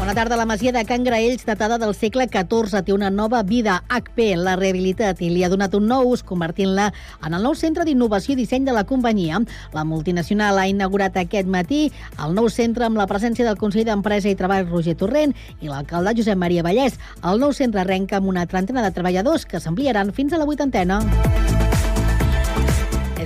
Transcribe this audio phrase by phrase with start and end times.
[0.00, 0.36] Bona tarda.
[0.36, 3.82] La masia de Can Graells, datada del segle XIV, té una nova vida.
[3.92, 6.86] HP l'ha rehabilitat i li ha donat un nou ús, convertint-la
[7.20, 9.42] en el nou centre d'innovació i disseny de la companyia.
[9.76, 11.82] La multinacional ha inaugurat aquest matí
[12.16, 16.16] el nou centre amb la presència del conseller d'Empresa i Treball Roger Torrent i l'alcalde
[16.16, 16.96] Josep Maria Vallès.
[17.20, 21.04] El nou centre arrenca amb una trentena de treballadors que s'ampliaran fins a la vuitantena.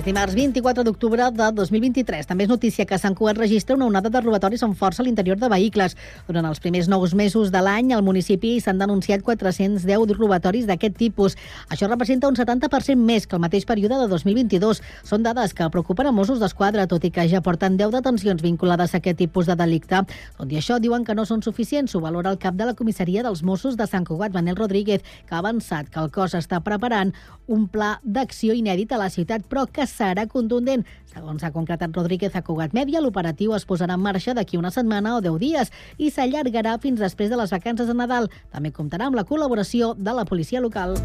[0.05, 2.27] Dimarts 24 d'octubre de 2023.
[2.29, 5.39] També és notícia que Sant Cugat registra una onada de robatoris amb força a l'interior
[5.41, 5.95] de vehicles.
[6.27, 11.33] Durant els primers nous mesos de l'any, al municipi s'han denunciat 410 robatoris d'aquest tipus.
[11.73, 14.83] Això representa un 70% més que el mateix període de 2022.
[15.01, 18.93] Són dades que preocupen a Mossos d'Esquadra, tot i que ja porten 10 detencions vinculades
[18.93, 20.03] a aquest tipus de delicte.
[20.37, 21.97] Tot i això, diuen que no són suficients.
[21.97, 25.33] Ho valora el cap de la comissaria dels Mossos de Sant Cugat, Manel Rodríguez, que
[25.33, 27.17] ha avançat que el cos està preparant
[27.49, 30.85] un pla d'acció inèdit a la ciutat, però que serà contundent.
[31.11, 35.15] Segons ha concretat Rodríguez a Cugat Mèdia, l'operatiu es posarà en marxa d'aquí una setmana
[35.17, 38.29] o 10 dies i s'allargarà fins després de les vacances de Nadal.
[38.51, 40.99] També comptarà amb la col·laboració de la policia local.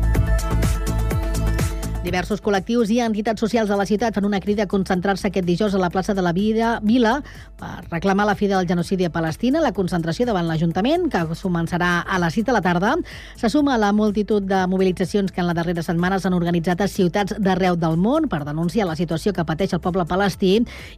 [2.00, 5.74] Diversos col·lectius i entitats socials de la ciutat fan una crida a concentrar-se aquest dijous
[5.76, 7.18] a la plaça de la Vida, Vila
[7.60, 9.60] per reclamar la fi del genocidi a Palestina.
[9.60, 12.94] La concentració davant l'Ajuntament, que començarà a les 6 de la tarda,
[13.36, 16.88] se suma a la multitud de mobilitzacions que en la darrera setmana s'han organitzat a
[16.88, 20.54] ciutats d'arreu del món per denunciar la situació que pateix el poble palestí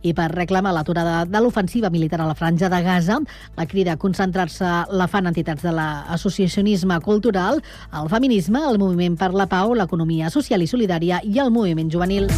[0.07, 3.19] i per reclamar l'aturada de l'ofensiva militar a la franja de Gaza.
[3.59, 7.59] La crida a concentrar-se la fan entitats de l'associacionisme cultural,
[7.91, 12.29] el feminisme, el moviment per la pau, l'economia social i solidària i el moviment juvenil.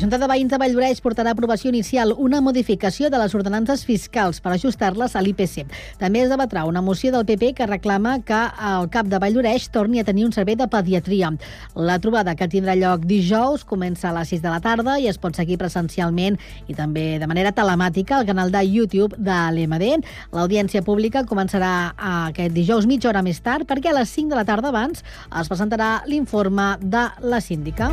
[0.00, 4.38] Junta de Veïns de Valldoreix portarà a aprovació inicial una modificació de les ordenances fiscals
[4.40, 5.66] per ajustar-les a l'IPC.
[6.00, 8.38] També es debatrà una moció del PP que reclama que
[8.70, 11.34] el CAP de Valldoreix torni a tenir un servei de pediatria.
[11.76, 15.20] La trobada que tindrà lloc dijous comença a les 6 de la tarda i es
[15.20, 20.06] pot seguir presencialment i també de manera telemàtica al canal de YouTube de l'EMD.
[20.32, 24.48] L'audiència pública començarà aquest dijous mitja hora més tard perquè a les 5 de la
[24.48, 27.92] tarda abans es presentarà l'informe de la síndica.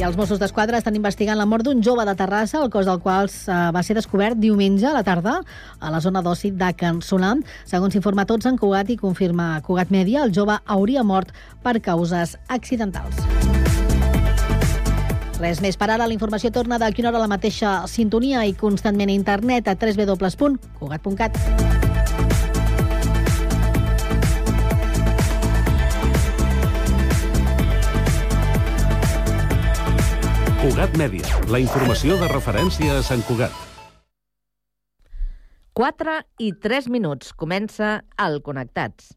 [0.00, 2.98] I els Mossos d'Esquadra estan investigant la mort d'un jove de Terrassa, el cos del
[3.04, 5.36] qual eh, va ser descobert diumenge a la tarda
[5.78, 7.44] a la zona d'oci de Can Solam.
[7.68, 12.38] Segons informa tots en Cugat i confirma Cugat Mèdia, el jove hauria mort per causes
[12.48, 13.20] accidentals.
[15.42, 16.06] Res més per ara.
[16.06, 19.76] La informació torna d'aquí una hora a la mateixa sintonia i constantment a internet a
[19.76, 21.91] www.cugat.cat.
[30.62, 33.50] Cugat Mèdia, la informació de referència a Sant Cugat.
[35.74, 37.32] 4 i 3 minuts.
[37.34, 39.10] Comença el Connectats.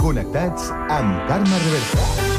[0.00, 2.31] Connectats amb Carme Reversa.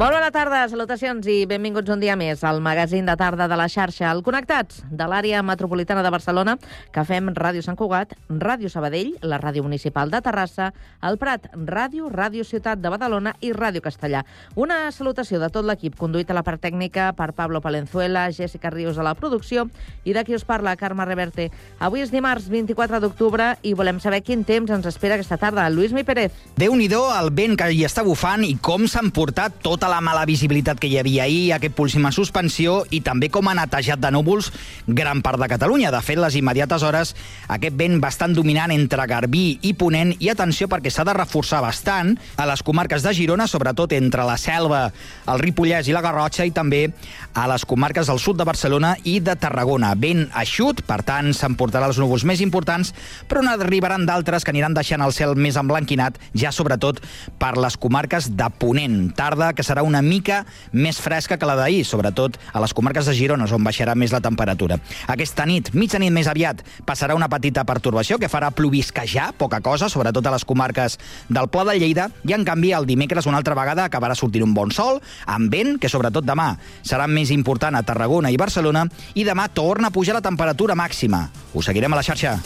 [0.00, 3.66] Molt bona tarda, salutacions i benvinguts un dia més al magazín de tarda de la
[3.68, 6.54] xarxa, el Connectats, de l'àrea metropolitana de Barcelona,
[6.88, 10.70] que fem Ràdio Sant Cugat, Ràdio Sabadell, la Ràdio Municipal de Terrassa,
[11.04, 14.22] el Prat, Ràdio, Ràdio Ciutat de Badalona i Ràdio Castellà.
[14.56, 18.96] Una salutació de tot l'equip, conduït a la part tècnica per Pablo Palenzuela, Jessica Rius
[18.96, 19.66] a la producció
[20.08, 21.50] i de qui us parla, Carme Reverte.
[21.76, 25.68] Avui és dimarts 24 d'octubre i volem saber quin temps ens espera aquesta tarda.
[25.68, 26.32] Lluís Mi Pérez.
[26.56, 30.78] Déu-n'hi-do el vent que hi està bufant i com s'han portat tota la mala visibilitat
[30.80, 34.52] que hi havia ahir, aquest púlsima suspensió i també com ha netejat de núvols
[34.86, 35.90] gran part de Catalunya.
[35.90, 37.14] De fet, les immediates hores,
[37.50, 42.14] aquest vent bastant dominant entre Garbí i Ponent i atenció perquè s'ha de reforçar bastant
[42.36, 44.86] a les comarques de Girona, sobretot entre la Selva,
[45.26, 46.86] el Ripollès i la Garrotxa i també
[47.34, 49.92] a les comarques del sud de Barcelona i de Tarragona.
[49.98, 52.94] Vent eixut, per tant, s'emportarà els núvols més importants,
[53.28, 57.02] però n'arribaran d'altres que aniran deixant el cel més emblanquinat, ja sobretot
[57.40, 59.10] per les comarques de Ponent.
[59.16, 63.14] Tarda que serà una mica més fresca que la d'ahir, sobretot a les comarques de
[63.16, 64.78] Girona, on baixarà més la temperatura.
[65.10, 70.26] Aquesta nit, mitjanit més aviat, passarà una petita pertorbació que farà plovisquejar, poca cosa, sobretot
[70.26, 70.98] a les comarques
[71.28, 74.54] del Pla de Lleida, i en canvi el dimecres una altra vegada acabarà sortint un
[74.54, 76.52] bon sol, amb vent, que sobretot demà
[76.82, 81.28] serà més important a Tarragona i Barcelona, i demà torna a pujar la temperatura màxima.
[81.54, 82.38] Ho seguirem a la xarxa.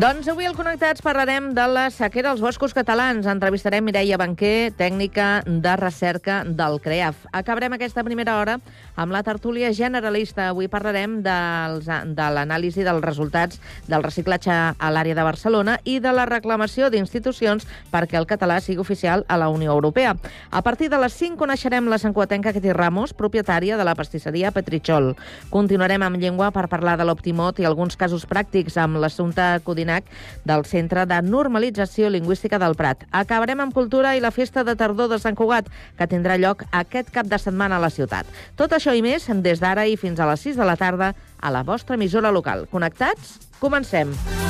[0.00, 3.26] Doncs avui al Connectats parlarem de la sequera als boscos catalans.
[3.28, 7.26] Entrevistarem Mireia Banquer, tècnica de recerca del CREAF.
[7.36, 8.54] Acabarem aquesta primera hora
[8.96, 10.46] amb la tertúlia generalista.
[10.48, 11.84] Avui parlarem dels,
[12.16, 13.60] de l'anàlisi dels resultats
[13.92, 18.80] del reciclatge a l'àrea de Barcelona i de la reclamació d'institucions perquè el català sigui
[18.80, 20.16] oficial a la Unió Europea.
[20.50, 25.12] A partir de les 5 coneixerem la sancuatenca Ketty Ramos, propietària de la pastisseria Petritxol.
[25.52, 29.52] Continuarem amb llengua per parlar de l'Optimot i alguns casos pràctics amb l'assumpte
[29.90, 30.04] Codinac
[30.44, 33.04] del Centre de Normalització Lingüística del Prat.
[33.10, 37.10] Acabarem amb cultura i la festa de tardor de Sant Cugat, que tindrà lloc aquest
[37.10, 38.26] cap de setmana a la ciutat.
[38.56, 41.50] Tot això i més des d'ara i fins a les 6 de la tarda a
[41.50, 42.66] la vostra emissora local.
[42.70, 43.38] Connectats?
[43.60, 44.14] Comencem.
[44.14, 44.49] Kiss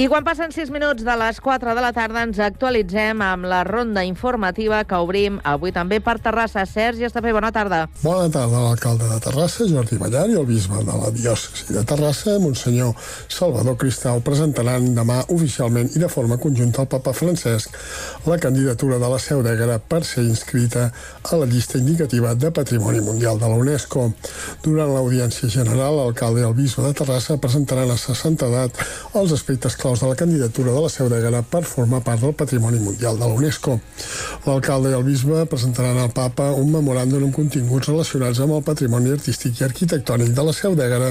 [0.00, 3.58] I quan passen 6 minuts de les 4 de la tarda ens actualitzem amb la
[3.68, 6.62] ronda informativa que obrim avui també per Terrassa.
[6.64, 7.82] Sergi Estapé, bona tarda.
[8.00, 12.38] Bona tarda, l'alcalde de Terrassa, Jordi Ballar, i el bisbe de la diòcesi de Terrassa,
[12.40, 12.94] Monsenyor
[13.28, 17.76] Salvador Cristau, presentaran demà oficialment i de forma conjunta al papa Francesc
[18.24, 20.86] la candidatura de la Seu d'Ègara per ser inscrita
[21.28, 24.08] a la llista indicativa de Patrimoni Mundial de la UNESCO.
[24.64, 28.80] Durant l'audiència general, l'alcalde i el bisbe de Terrassa presentaran a sa santedat
[29.12, 32.78] els aspectes claus de la candidatura de la Seu d'Ègara per formar part del Patrimoni
[32.78, 33.80] Mundial de la UNESCO.
[34.44, 39.10] L'alcalde i el bisbe presentaran al papa un memoràndum amb continguts relacionats amb el patrimoni
[39.10, 41.08] artístic i arquitectònic de la Seu d'Ègara,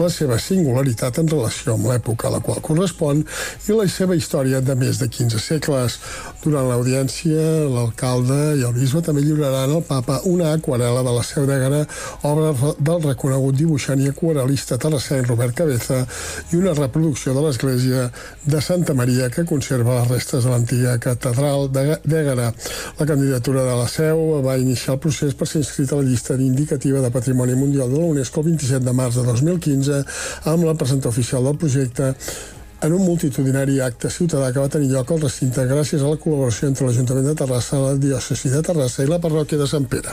[0.00, 4.58] la seva singularitat en relació amb l'època a la qual correspon i la seva història
[4.60, 6.00] de més de 15 segles.
[6.42, 11.46] Durant l'audiència, l'alcalde i el bisbe també lliuraran al papa una aquarela de la Seu
[11.46, 11.84] d'Ègara,
[12.26, 16.02] obra del reconegut dibuixant i aquarelista terrassenc Robert Cabeza
[16.50, 18.08] i una reproducció de l'església
[18.44, 22.52] de Santa Maria que conserva les restes de l'antiga catedral d'Ègara.
[22.98, 26.34] La candidatura de la Seu va iniciar el procés per ser inscrita a la llista
[26.34, 30.02] indicativa de Patrimoni Mundial de la UNESCO el 27 de març de 2015
[30.52, 32.14] amb la presentació oficial del projecte
[32.82, 36.68] en un multitudinari acte ciutadà que va tenir lloc al recinte gràcies a la col·laboració
[36.68, 40.12] entre l'Ajuntament de Terrassa, la Diòcesi de Terrassa i la parròquia de Sant Pere.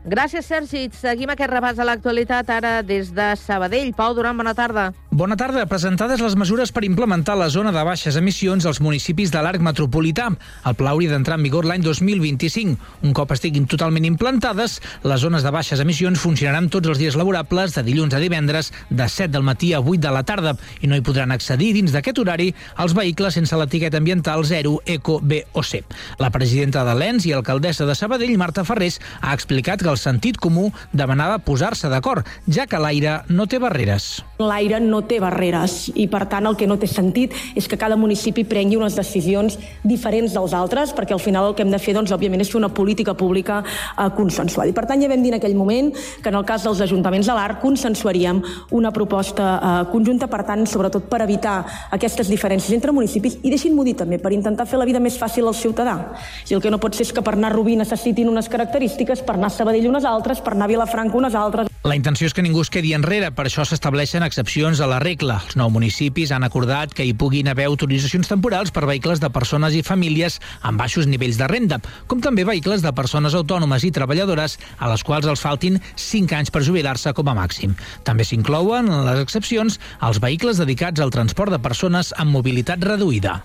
[0.00, 0.86] Gràcies, Sergi.
[0.96, 3.92] Seguim aquest repàs a l'actualitat ara des de Sabadell.
[3.92, 4.94] Pau Duran, bona tarda.
[5.12, 5.66] Bona tarda.
[5.68, 10.30] Presentades les mesures per implementar la zona de baixes emissions als municipis de l'arc metropolità.
[10.64, 12.78] El pla hauria d'entrar en vigor l'any 2025.
[13.04, 17.76] Un cop estiguin totalment implantades, les zones de baixes emissions funcionaran tots els dies laborables
[17.76, 20.96] de dilluns a divendres de 7 del matí a 8 de la tarda i no
[20.96, 25.62] hi podran accedir dins d'aquest horari els vehicles sense l'etiqueta ambiental 0, Eco, B o
[25.62, 25.84] C.
[26.16, 30.38] La presidenta de l'ENS i alcaldessa de Sabadell, Marta Ferrés, ha explicat que el sentit
[30.40, 34.20] comú demanava posar-se d'acord, ja que l'aire no té barreres.
[34.40, 37.98] L'aire no té barreres i, per tant, el que no té sentit és que cada
[38.00, 41.94] municipi prengui unes decisions diferents dels altres, perquè al final el que hem de fer,
[41.96, 44.68] doncs, òbviament, és fer una política pública eh.
[44.70, 45.90] I, per tant, ja vam dir en aquell moment
[46.22, 48.42] que en el cas dels ajuntaments de l'ARC consensuaríem
[48.76, 51.58] una proposta eh, conjunta, per tant, sobretot per evitar
[51.90, 55.48] aquestes diferències entre municipis i, deixin-m'ho dir també, per intentar fer la vida més fàcil
[55.48, 55.96] al ciutadà.
[56.48, 59.24] I el que no pot ser és que per anar a Rubí necessitin unes característiques,
[59.26, 61.70] per anar a Sabadell unes altres, per anar a Vilafranca unes altres.
[61.86, 65.38] La intenció és que ningú es quedi enrere, per això s'estableixen excepcions a la regla.
[65.46, 69.76] Els nou municipis han acordat que hi puguin haver autoritzacions temporals per vehicles de persones
[69.78, 74.58] i famílies amb baixos nivells de renda, com també vehicles de persones autònomes i treballadores
[74.78, 77.72] a les quals els faltin 5 anys per jubilar-se com a màxim.
[78.04, 83.40] També s'inclouen en les excepcions els vehicles dedicats al transport de persones amb mobilitat reduïda.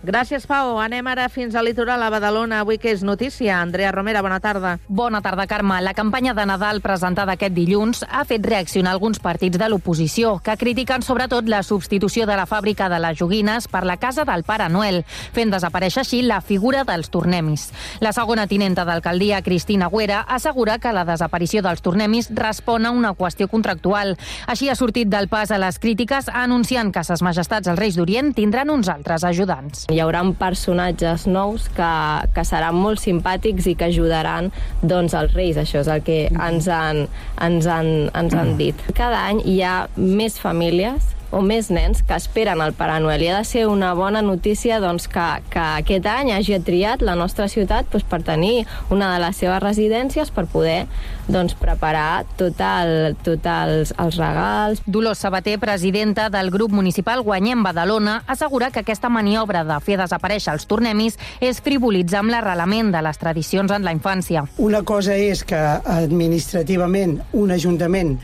[0.00, 0.78] Gràcies, Pau.
[0.80, 2.62] Anem ara fins al litoral a Badalona.
[2.62, 3.58] Avui que és notícia.
[3.60, 4.78] Andrea Romera, bona tarda.
[4.88, 5.76] Bona tarda, Carme.
[5.84, 10.56] La campanya de Nadal presentada aquest dilluns ha fet reaccionar alguns partits de l'oposició, que
[10.56, 14.70] critiquen sobretot la substitució de la fàbrica de les joguines per la casa del Pare
[14.72, 15.02] Noel,
[15.36, 17.68] fent desaparèixer així la figura dels tornemis.
[18.00, 23.12] La segona tinenta d'alcaldia, Cristina Güera, assegura que la desaparició dels tornemis respon a una
[23.12, 24.16] qüestió contractual.
[24.46, 28.32] Així ha sortit del pas a les crítiques anunciant que ses majestats els Reis d'Orient
[28.32, 29.89] tindran uns altres ajudants.
[29.90, 31.92] Hi haurà personatges nous que,
[32.34, 36.68] que seran molt simpàtics i que ajudaran doncs, els reis, això és el que ens
[36.70, 37.06] han,
[37.42, 38.84] ens han, ens han dit.
[38.94, 43.22] Cada any hi ha més famílies o més nens que esperen el Pare Noel.
[43.22, 47.16] I ha de ser una bona notícia doncs, que, que aquest any hagi triat la
[47.18, 50.84] nostra ciutat doncs, per tenir una de les seves residències per poder
[51.30, 54.82] doncs, preparar tot, el, tot els, els regals.
[54.86, 60.54] Dolors Sabater, presidenta del grup municipal Guanyem Badalona, assegura que aquesta maniobra de fer desaparèixer
[60.56, 64.44] els tornemis és frivolitzar amb l'arrelament de les tradicions en la infància.
[64.58, 68.16] Una cosa és que administrativament un ajuntament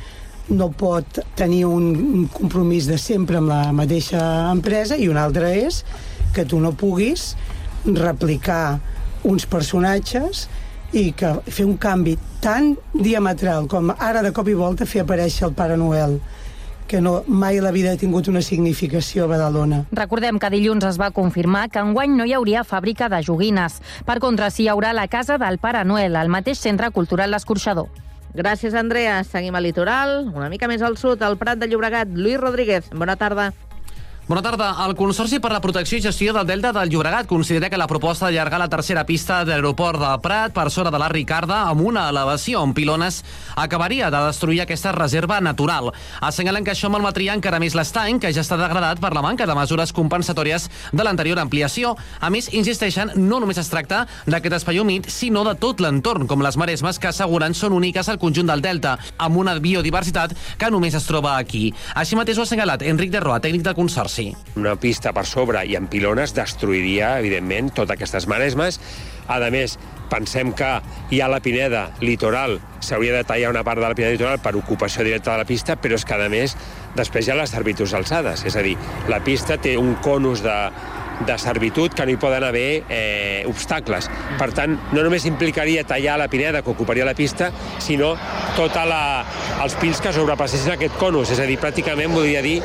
[0.48, 1.88] no pot tenir un,
[2.20, 4.20] un compromís de sempre amb la mateixa
[4.52, 5.82] empresa i una altra és
[6.34, 7.34] que tu no puguis
[7.86, 8.78] replicar
[9.26, 10.46] uns personatges
[10.94, 15.48] i que fer un canvi tan diametral com ara de cop i volta fer aparèixer
[15.48, 16.20] el Pare Noel
[16.86, 19.82] que no, mai la vida ha tingut una significació a Badalona.
[19.90, 23.80] Recordem que dilluns es va confirmar que enguany no hi hauria fàbrica de joguines.
[24.06, 28.05] Per contra, s'hi haurà la Casa del Pare Noel, al mateix Centre Cultural L'Escorxador.
[28.36, 29.22] Gràcies, Andrea.
[29.24, 32.12] Seguim al litoral, una mica més al sud, al Prat de Llobregat.
[32.12, 33.54] Lluís Rodríguez, bona tarda.
[34.26, 34.72] Bona tarda.
[34.82, 38.26] El Consorci per la Protecció i Gestió del Delta del Llobregat considera que la proposta
[38.26, 42.08] d'allargar la tercera pista de l'aeroport de Prat per sobre de la Ricarda amb una
[42.10, 43.20] elevació en pilones
[43.54, 45.92] acabaria de destruir aquesta reserva natural.
[46.18, 49.54] Assenyalen que això malmetria encara més l'estany, que ja està degradat per la manca de
[49.54, 51.94] mesures compensatòries de l'anterior ampliació.
[52.18, 56.42] A més, insisteixen, no només es tracta d'aquest espai humit, sinó de tot l'entorn, com
[56.42, 60.98] les maresmes que asseguren són úniques al conjunt del Delta, amb una biodiversitat que només
[60.98, 61.68] es troba aquí.
[61.94, 64.15] Així mateix ho ha assenyalat Enric de Roa, tècnic del Consorci.
[64.56, 68.80] Una pista per sobre i amb pilones destruiria, evidentment, totes aquestes maresmes.
[69.28, 69.76] A més,
[70.10, 70.68] pensem que
[71.10, 74.54] hi ha la Pineda litoral, s'hauria de tallar una part de la Pineda litoral per
[74.56, 76.56] ocupació directa de la pista, però és que, a més,
[76.96, 78.46] després hi ha les servituds alçades.
[78.46, 78.76] És a dir,
[79.10, 80.56] la pista té un conus de,
[81.24, 84.10] de servitud que no hi poden haver eh, obstacles.
[84.38, 88.14] Per tant, no només implicaria tallar la pineda que ocuparia la pista, sinó
[88.56, 92.58] tots els pins que sobrepassessin aquest conus, és a dir, pràcticament voldria dir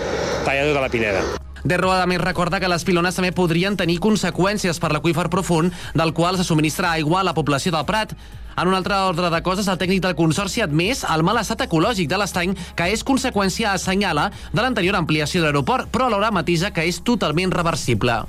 [0.44, 1.24] tallar tota la pineda.
[1.64, 5.76] De Roa, a més, recorda que les pilones també podrien tenir conseqüències per l'aqüífer profund
[5.94, 8.16] del qual se subministra aigua a la població del Prat.
[8.58, 11.62] En un altre ordre de coses, el tècnic del Consorci ha admès el mal estat
[11.68, 16.74] ecològic de l'estany, que és conseqüència, assenyala, de l'anterior ampliació de l'aeroport, però alhora matisa
[16.74, 18.24] que és totalment reversible.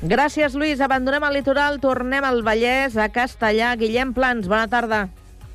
[0.00, 0.80] Gràcies, Lluís.
[0.80, 3.74] Abandonem el litoral, tornem al Vallès, a Castellà.
[3.76, 5.00] Guillem Plans, bona tarda.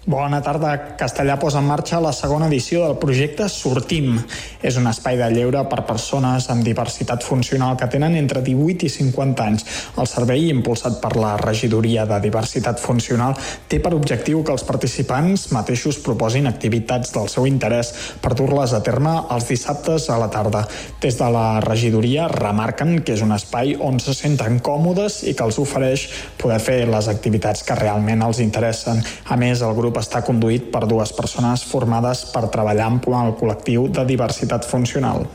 [0.05, 0.93] Bona tarda.
[0.99, 4.19] Castellà posa en marxa la segona edició del projecte Sortim.
[4.61, 8.91] És un espai de lleure per persones amb diversitat funcional que tenen entre 18 i
[8.93, 9.65] 50 anys.
[9.97, 13.33] El servei, impulsat per la Regidoria de Diversitat Funcional,
[13.65, 17.89] té per objectiu que els participants mateixos proposin activitats del seu interès
[18.21, 20.67] per dur-les a terme els dissabtes a la tarda.
[21.01, 25.49] Des de la regidoria remarquen que és un espai on se senten còmodes i que
[25.49, 26.05] els ofereix
[26.37, 29.01] poder fer les activitats que realment els interessen.
[29.33, 33.35] A més, el grup grup està conduït per dues persones formades per treballar amb el
[33.39, 35.25] col·lectiu de diversitat funcional.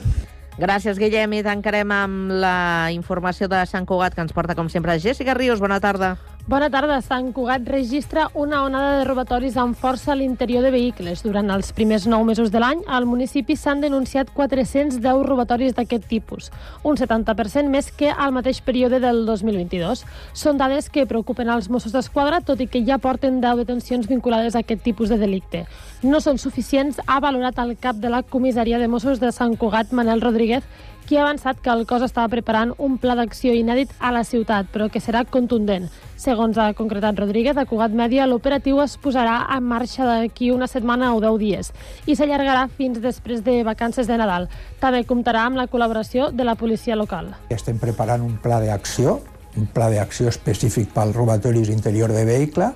[0.61, 4.99] Gràcies, Guillem, i tancarem amb la informació de Sant Cugat que ens porta, com sempre,
[5.01, 5.61] Jessica Rius.
[5.61, 6.19] Bona tarda.
[6.51, 6.97] Bona tarda.
[6.99, 11.21] Sant Cugat registra una onada de robatoris amb força a l'interior de vehicles.
[11.23, 16.49] Durant els primers nou mesos de l'any, al municipi s'han denunciat 410 robatoris d'aquest tipus,
[16.83, 20.03] un 70% més que al mateix període del 2022.
[20.35, 24.59] Són dades que preocupen als Mossos d'Esquadra, tot i que ja porten 10 detencions vinculades
[24.59, 25.69] a aquest tipus de delicte.
[26.03, 29.95] No són suficients, ha valorat el cap de la comissaria de Mossos de Sant Cugat,
[29.95, 30.67] Manel Rodríguez,
[31.11, 34.69] qui ha avançat que el cos estava preparant un pla d'acció inèdit a la ciutat,
[34.71, 35.89] però que serà contundent.
[36.15, 41.09] Segons ha concretat Rodríguez, a Cugat Mèdia, l'operatiu es posarà en marxa d'aquí una setmana
[41.17, 41.73] o 10 dies
[42.07, 44.47] i s'allargarà fins després de vacances de Nadal.
[44.79, 47.33] També comptarà amb la col·laboració de la policia local.
[47.51, 49.17] Estem preparant un pla d'acció,
[49.59, 52.71] un pla d'acció específic pels robatoris interior de vehicle.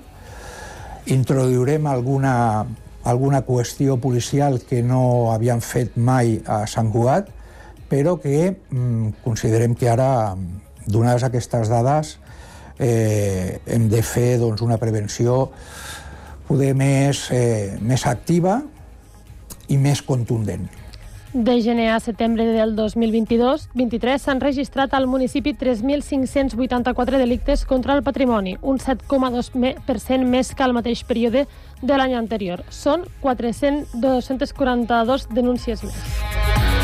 [1.06, 2.34] Introduirem alguna,
[3.04, 7.30] alguna qüestió policial que no havíem fet mai a Sant Cugat,
[7.94, 10.34] però que mm, considerem que ara,
[10.86, 12.16] donades aquestes dades,
[12.82, 15.52] eh, hem de fer doncs, una prevenció
[16.48, 18.62] poder més, eh, més activa
[19.70, 20.66] i més contundent.
[21.34, 28.56] De gener a setembre del 2022-23 s'han registrat al municipi 3.584 delictes contra el patrimoni,
[28.62, 31.46] un 7,2% més que al mateix període
[31.82, 32.62] de l'any anterior.
[32.70, 36.83] Són 400, 242 denúncies més.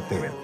[0.00, 0.43] Carme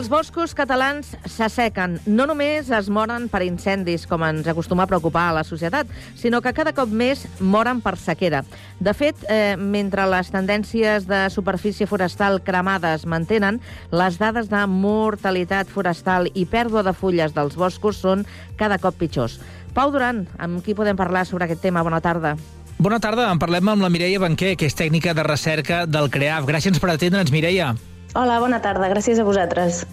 [0.00, 1.98] Els boscos catalans s'assequen.
[2.08, 6.40] No només es moren per incendis, com ens acostuma a preocupar a la societat, sinó
[6.40, 8.40] que cada cop més moren per sequera.
[8.80, 13.60] De fet, eh, mentre les tendències de superfície forestal cremada es mantenen,
[13.92, 18.24] les dades de mortalitat forestal i pèrdua de fulles dels boscos són
[18.56, 19.36] cada cop pitjors.
[19.74, 21.84] Pau Duran, amb qui podem parlar sobre aquest tema?
[21.84, 22.38] Bona tarda.
[22.78, 26.48] Bona tarda, en parlem amb la Mireia Banquer, que és tècnica de recerca del CREAF.
[26.48, 27.74] Gràcies per atendre'ns, Mireia.
[28.10, 28.88] Hola, bona tarda.
[28.90, 29.84] Gràcies a vosaltres.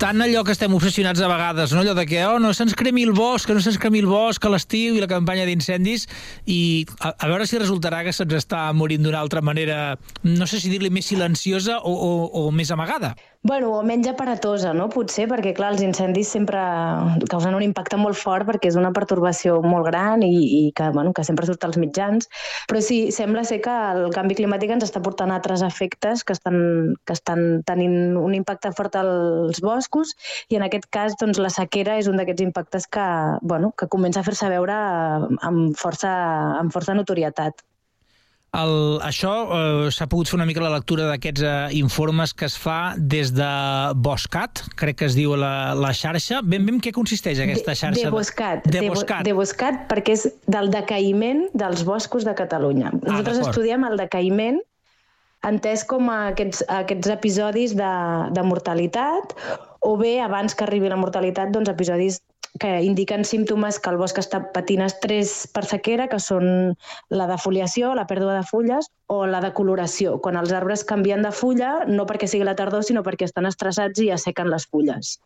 [0.00, 1.80] Tant allò que estem obsessionats a vegades, no?
[1.80, 4.52] allò de que oh, no se'ns cremi el bosc, no se'ns cremi el bosc a
[4.52, 6.06] l'estiu i la campanya d'incendis,
[6.46, 10.60] i a, a veure si resultarà que se'ns està morint d'una altra manera, no sé
[10.60, 12.12] si dir-li més silenciosa o, o,
[12.44, 13.14] o més amagada.
[13.42, 14.90] Bueno, o menys aparatosa, no?
[14.92, 16.60] Potser, perquè, clar, els incendis sempre
[17.32, 20.28] causen un impacte molt fort perquè és una pertorbació molt gran i,
[20.58, 22.28] i que, bueno, que sempre surt als mitjans.
[22.68, 26.58] Però sí, sembla ser que el canvi climàtic ens està portant altres efectes que estan,
[27.08, 30.12] que estan tenint un impacte fort als boscos
[30.50, 33.08] i, en aquest cas, doncs, la sequera és un d'aquests impactes que,
[33.40, 34.76] bueno, que comença a fer-se veure
[35.48, 36.12] amb força,
[36.60, 37.64] amb força notorietat.
[38.50, 42.56] El, això eh, s'ha pogut fer una mica la lectura d'aquests eh, informes que es
[42.58, 43.50] fa des de
[44.02, 46.40] Boscat, crec que es diu la, la xarxa.
[46.42, 48.00] Ben ben què consisteix aquesta xarxa?
[48.00, 48.66] De, de Boscat.
[48.66, 49.22] De, de Boscat.
[49.28, 52.90] De Boscat, perquè és del decaïment dels boscos de Catalunya.
[52.98, 53.54] Nosaltres d'acord.
[53.54, 54.58] estudiem el decaïment
[55.46, 57.92] entès com a aquests, aquests episodis de,
[58.34, 59.36] de mortalitat
[59.80, 62.20] o bé, abans que arribi la mortalitat, doncs episodis
[62.58, 66.74] que indiquen símptomes que el bosc està patint estrès per sequera, que són
[67.14, 71.84] la defoliació, la pèrdua de fulles, o la decoloració, quan els arbres canvien de fulla,
[71.86, 75.18] no perquè sigui la tardor, sinó perquè estan estressats i assequen les fulles.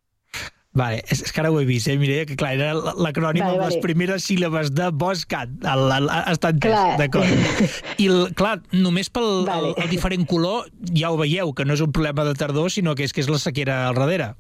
[0.75, 3.55] Vale, és, és que ara ho he vist, eh, Mireia, que clar, era l'acrònim Vale,
[3.55, 3.83] amb les vale.
[3.85, 5.53] primeres síl·labes de Boscat.
[5.71, 7.31] El, el, està entès, d'acord.
[8.03, 9.71] I, el, clar, només pel Vale.
[9.71, 12.97] el, el diferent color ja ho veieu, que no és un problema de tardor, sinó
[12.99, 14.33] que és que és la sequera al darrere.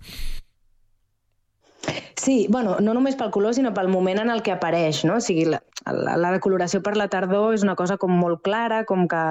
[2.16, 5.16] Sí, bueno, no només pel color, sinó pel moment en el que apareix, no?
[5.18, 5.58] O sigui, la,
[5.90, 9.22] la, la decoloració per la tardor és una cosa com molt clara, com que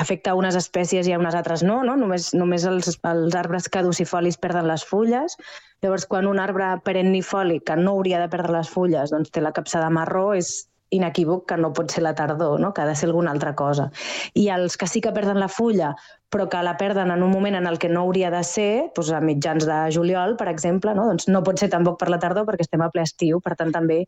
[0.00, 1.98] afecta unes espècies i a unes altres no, no?
[2.00, 5.36] Només, només els, els arbres caducifolis perden les fulles.
[5.84, 9.52] Llavors, quan un arbre perennifoli que no hauria de perdre les fulles doncs té la
[9.52, 10.54] capçada marró, és
[10.96, 12.72] inequívoc que no pot ser la tardor, no?
[12.74, 13.90] que ha de ser alguna altra cosa.
[14.34, 15.94] I els que sí que perden la fulla,
[16.30, 19.12] però que la perden en un moment en el que no hauria de ser, doncs
[19.14, 21.08] a mitjans de juliol, per exemple, no?
[21.10, 23.74] doncs no pot ser tampoc per la tardor perquè estem a ple estiu, per tant
[23.74, 24.04] també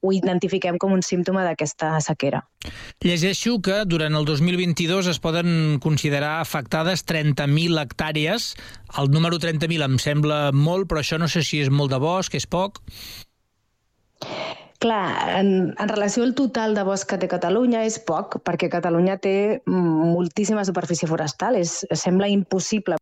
[0.00, 2.44] ho identifiquem com un símptoma d'aquesta sequera.
[3.02, 8.52] Llegeixo que durant el 2022 es poden considerar afectades 30.000 hectàrees.
[8.98, 12.38] El número 30.000 em sembla molt, però això no sé si és molt de bosc,
[12.38, 12.78] és poc.
[14.78, 19.16] Clar, en, en relació al total de bosc que té Catalunya és poc, perquè Catalunya
[19.18, 19.32] té
[19.66, 22.94] moltíssima superfície forestal, és, sembla impossible.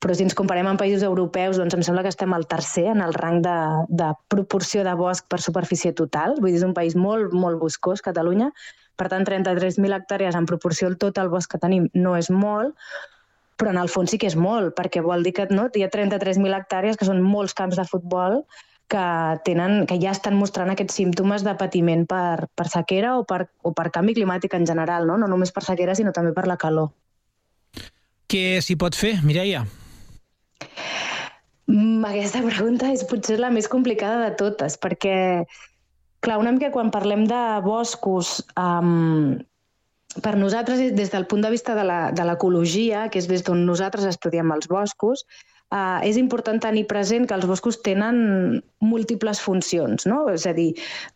[0.00, 3.02] Però si ens comparem amb països europeus, doncs em sembla que estem al tercer en
[3.02, 3.56] el rang de,
[3.88, 6.36] de proporció de bosc per superfície total.
[6.38, 8.52] Vull dir, és un país molt, molt boscós, Catalunya.
[8.96, 12.78] Per tant, 33.000 hectàrees en proporció al tot el bosc que tenim no és molt,
[13.58, 15.90] però en el fons sí que és molt, perquè vol dir que no, hi ha
[15.90, 18.44] 33.000 hectàrees, que són molts camps de futbol,
[18.88, 19.06] que,
[19.44, 23.72] tenen, que ja estan mostrant aquests símptomes de patiment per, per sequera o per, o
[23.76, 25.18] per canvi climàtic en general, no?
[25.18, 26.92] no només per sequera, sinó també per la calor.
[28.30, 29.64] Què s'hi pot fer, Mireia?
[31.66, 35.18] Mm, aquesta pregunta és potser la més complicada de totes, perquè,
[36.22, 39.36] clar, una mica quan parlem de boscos, um,
[40.22, 43.66] per nosaltres, des del punt de vista de la- de l'ecologia, que és des d'on
[43.66, 45.26] nosaltres estudiem els boscos,
[45.66, 50.20] Uh, és important tenir present que els boscos tenen múltiples funcions, no?
[50.30, 50.68] És a dir,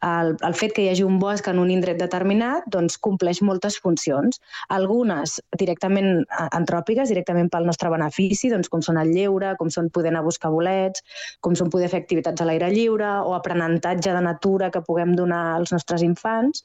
[0.03, 3.77] el, el fet que hi hagi un bosc en un indret determinat doncs compleix moltes
[3.79, 4.41] funcions.
[4.75, 9.87] Algunes directament eh, antròpiques, directament pel nostre benefici, doncs com són el lleure, com són
[9.95, 11.05] poder anar a buscar bolets,
[11.47, 15.45] com són poder fer activitats a l'aire lliure o aprenentatge de natura que puguem donar
[15.61, 16.65] als nostres infants,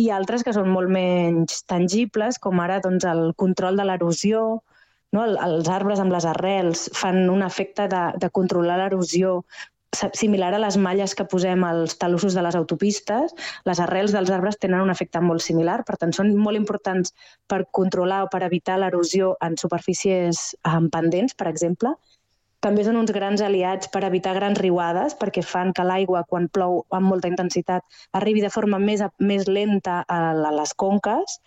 [0.00, 4.46] i altres que són molt menys tangibles, com ara doncs, el control de l'erosió,
[5.12, 5.24] no?
[5.24, 9.42] El- Els arbres amb les arrels fan un efecte de, de controlar l'erosió
[10.12, 13.32] similar a les malles que posem als talussos de les autopistes,
[13.64, 17.14] les arrels dels arbres tenen un efecte molt similar, per tant són molt importants
[17.48, 21.94] per controlar o per evitar l'erosió en superfícies eh, pendents, per exemple.
[22.60, 26.82] També són uns grans aliats per evitar grans riuades, perquè fan que l'aigua, quan plou
[26.90, 31.40] amb molta intensitat, arribi de forma més, més lenta a les conques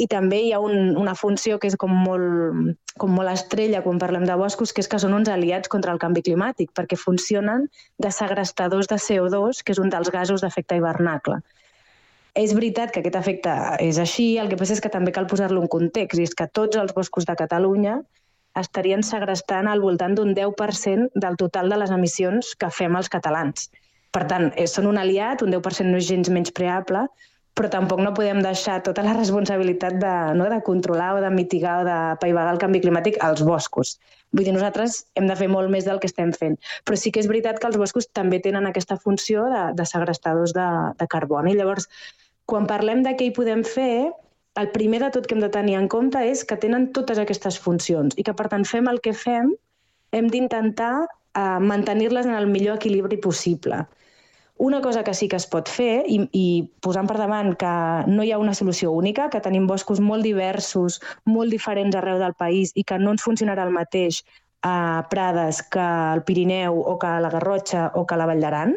[0.00, 4.00] i també hi ha un, una funció que és com molt, com molt estrella quan
[4.00, 7.68] parlem de boscos, que és que són uns aliats contra el canvi climàtic, perquè funcionen
[8.00, 11.42] de segrestadors de CO2, que és un dels gasos d'efecte hivernacle.
[12.34, 15.60] És veritat que aquest efecte és així, el que passa és que també cal posar-lo
[15.60, 18.00] en context, i és que tots els boscos de Catalunya
[18.58, 23.68] estarien segrestant al voltant d'un 10% del total de les emissions que fem els catalans.
[24.12, 27.06] Per tant, eh, són un aliat, un 10% no és gens menys preable,
[27.58, 31.82] però tampoc no podem deixar tota la responsabilitat de, no, de controlar o de mitigar
[31.82, 33.98] o de paivagar el canvi climàtic als boscos.
[34.32, 36.56] Vull dir, nosaltres hem de fer molt més del que estem fent.
[36.88, 40.56] Però sí que és veritat que els boscos també tenen aquesta funció de, de segrestadors
[40.56, 41.52] de, de carboni.
[41.58, 41.90] Llavors,
[42.48, 44.08] quan parlem de què hi podem fer,
[44.60, 47.58] el primer de tot que hem de tenir en compte és que tenen totes aquestes
[47.60, 49.52] funcions i que, per tant, fem el que fem,
[50.12, 53.84] hem d'intentar eh, mantenir-les en el millor equilibri possible.
[54.62, 56.44] Una cosa que sí que es pot fer, i, i
[56.86, 57.70] posant per davant que
[58.06, 62.36] no hi ha una solució única, que tenim boscos molt diversos, molt diferents arreu del
[62.38, 64.20] país i que no ens funcionarà el mateix
[64.62, 68.44] a Prades que al Pirineu o que a la Garrotxa o que a la Vall
[68.46, 68.76] d'Aran.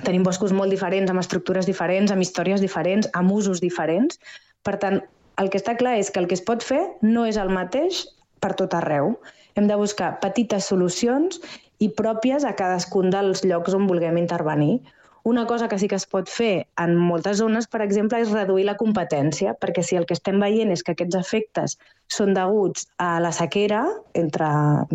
[0.00, 4.16] Tenim boscos molt diferents, amb estructures diferents, amb històries diferents, amb usos diferents.
[4.64, 5.02] Per tant,
[5.36, 8.06] el que està clar és que el que es pot fer no és el mateix
[8.40, 9.18] per tot arreu.
[9.60, 11.40] Hem de buscar petites solucions
[11.78, 14.80] i pròpies a cadascun dels llocs on vulguem intervenir.
[15.26, 18.62] Una cosa que sí que es pot fer en moltes zones, per exemple, és reduir
[18.68, 21.74] la competència, perquè si el que estem veient és que aquests efectes
[22.16, 23.80] són deguts a la sequera,
[24.14, 24.46] entre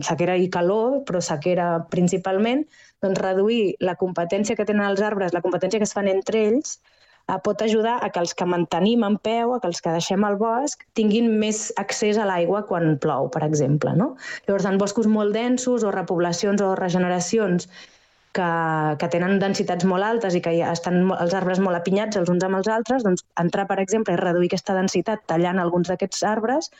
[0.07, 2.63] sequera i calor, però sequera principalment,
[3.03, 6.77] doncs reduir la competència que tenen els arbres, la competència que es fan entre ells,
[7.39, 10.37] pot ajudar a que els que mantenim en peu, a que els que deixem al
[10.41, 13.93] bosc, tinguin més accés a l'aigua quan plou, per exemple.
[13.95, 14.15] No?
[14.47, 17.69] Llavors, en boscos molt densos o repoblacions o regeneracions
[18.35, 18.49] que,
[18.99, 22.59] que tenen densitats molt altes i que estan els arbres molt apinyats els uns amb
[22.61, 26.71] els altres, doncs entrar, per exemple, i reduir aquesta densitat tallant alguns d'aquests arbres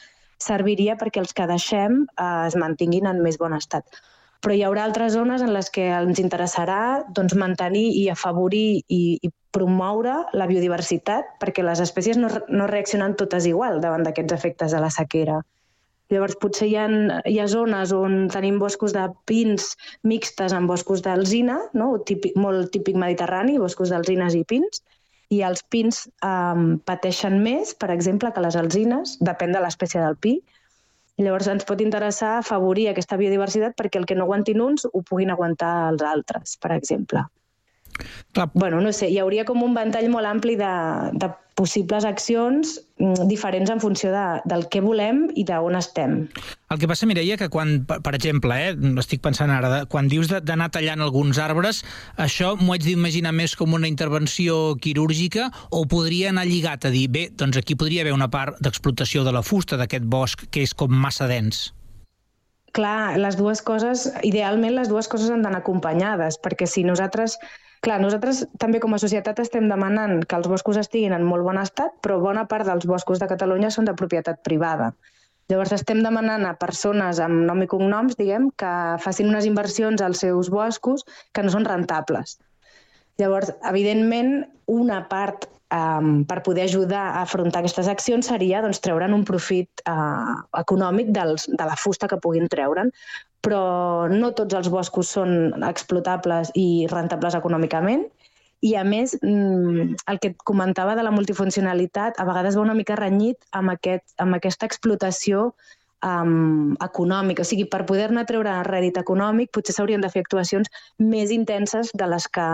[0.41, 4.01] serviria perquè els que deixem eh, es mantinguin en més bon estat.
[4.41, 6.81] Però hi haurà altres zones en les que ens interessarà
[7.13, 13.17] doncs, mantenir i afavorir i, i promoure la biodiversitat perquè les espècies no, no reaccionen
[13.19, 15.41] totes igual davant d'aquests efectes de la sequera.
[16.11, 16.87] Llavors, potser hi ha,
[17.29, 19.69] hi ha zones on tenim boscos de pins
[20.03, 21.93] mixtes amb boscos d'alzina, no?
[22.07, 24.81] típic, molt típic mediterrani, boscos d'alzines i pins,
[25.31, 30.17] i els pins um, pateixen més, per exemple, que les alzines, depèn de l'espècie del
[30.19, 30.33] pi.
[31.21, 35.33] Llavors ens pot interessar afavorir aquesta biodiversitat perquè el que no aguantin uns ho puguin
[35.33, 37.27] aguantar els altres, per exemple.
[38.33, 38.49] Clar.
[38.53, 40.73] Bueno, no sé, hi hauria com un ventall molt ampli de,
[41.19, 46.15] de possibles accions mm, diferents en funció de, del que volem i d'on estem.
[46.71, 50.31] El que passa, Mireia, que quan, per, exemple, eh, estic pensant ara, de, quan dius
[50.31, 51.83] d'anar tallant alguns arbres,
[52.17, 57.07] això m'ho haig d'imaginar més com una intervenció quirúrgica o podria anar lligat a dir,
[57.11, 60.73] bé, doncs aquí podria haver una part d'explotació de la fusta d'aquest bosc que és
[60.73, 61.69] com massa dens.
[62.71, 67.35] Clar, les dues coses, idealment les dues coses han d'anar acompanyades, perquè si nosaltres,
[67.85, 71.59] clar, nosaltres també com a societat estem demanant que els boscos estiguin en molt bon
[71.61, 74.91] estat, però bona part dels boscos de Catalunya són de propietat privada.
[75.51, 78.71] Llavors estem demanant a persones amb nom i cognoms, diguem, que
[79.03, 82.37] facin unes inversions als seus boscos que no són rentables.
[83.19, 89.17] Llavors, evidentment, una part um, per poder ajudar a afrontar aquestes accions seria doncs, treure'n
[89.17, 92.93] un profit uh, econòmic dels, de la fusta que puguin treure'n,
[93.41, 98.05] però no tots els boscos són explotables i rentables econòmicament,
[98.61, 102.77] i a més, mm, el que et comentava de la multifuncionalitat a vegades va una
[102.77, 105.47] mica renyit amb, aquest, amb aquesta explotació
[106.05, 107.41] um, econòmica.
[107.41, 112.09] O sigui, per poder-ne treure rèdit econòmic potser s'haurien de fer actuacions més intenses de
[112.13, 112.47] les que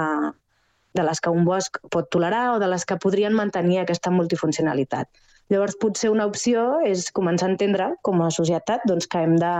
[0.97, 5.09] de les que un bosc pot tolerar o de les que podrien mantenir aquesta multifuncionalitat.
[5.53, 9.53] Llavors, potser una opció és començar a entendre, com a societat, doncs, que hem de,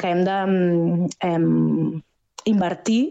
[0.00, 1.48] que hem de mm, em,
[2.50, 3.02] invertir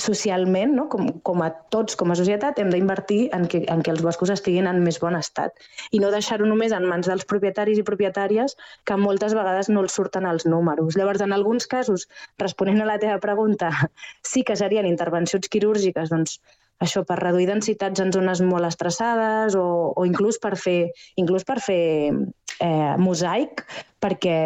[0.00, 0.86] socialment, no?
[0.88, 4.32] com, com a tots com a societat, hem d'invertir en, que, en que els boscos
[4.32, 5.60] estiguin en més bon estat
[5.92, 8.56] i no deixar-ho només en mans dels propietaris i propietàries
[8.88, 10.96] que moltes vegades no els surten els números.
[10.96, 12.08] Llavors, en alguns casos,
[12.40, 13.70] responent a la teva pregunta,
[14.32, 16.40] sí que serien intervencions quirúrgiques, doncs,
[16.80, 20.90] això per reduir densitats en zones molt estressades o, o inclús per fer,
[21.20, 21.82] inclús per fer
[22.60, 23.64] eh, mosaic
[24.00, 24.36] perquè,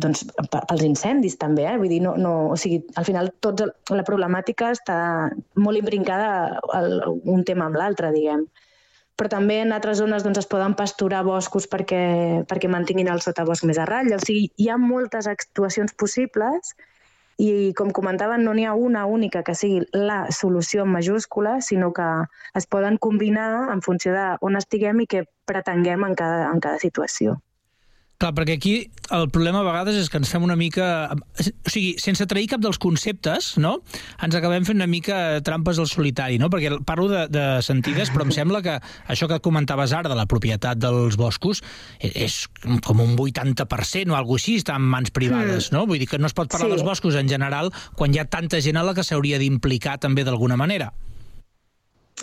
[0.00, 1.76] doncs, pels incendis també, eh?
[1.80, 4.98] vull dir, no, no, o sigui, al final tots, la problemàtica està
[5.60, 8.46] molt imbrincada el, un tema amb l'altre, diguem.
[9.14, 12.00] Però també en altres zones doncs, es poden pasturar boscos perquè,
[12.50, 14.18] perquè mantinguin el sotabosc més a ratlla.
[14.18, 16.72] O sigui, hi ha moltes actuacions possibles
[17.38, 21.92] i, com comentaven, no n'hi ha una única que sigui la solució en majúscula, sinó
[21.92, 22.08] que
[22.54, 26.78] es poden combinar en funció de on estiguem i què pretenguem en cada, en cada
[26.78, 27.40] situació.
[28.24, 28.70] Clar, perquè aquí
[29.12, 31.12] el problema a vegades és que ens fem una mica...
[31.12, 33.74] O sigui, sense trair cap dels conceptes, no?
[34.24, 36.48] Ens acabem fent una mica trampes al solitari, no?
[36.48, 38.78] Perquè parlo de, de sentides, però em sembla que
[39.12, 41.60] això que comentaves ara de la propietat dels boscos
[42.00, 42.46] e- és
[42.86, 45.84] com un 80% o alguna així, està en mans privades, no?
[45.84, 46.78] Vull dir que no es pot parlar Sí.
[46.78, 50.24] dels boscos en general quan hi ha tanta gent a la que s'hauria d'implicar també
[50.24, 50.94] d'alguna manera.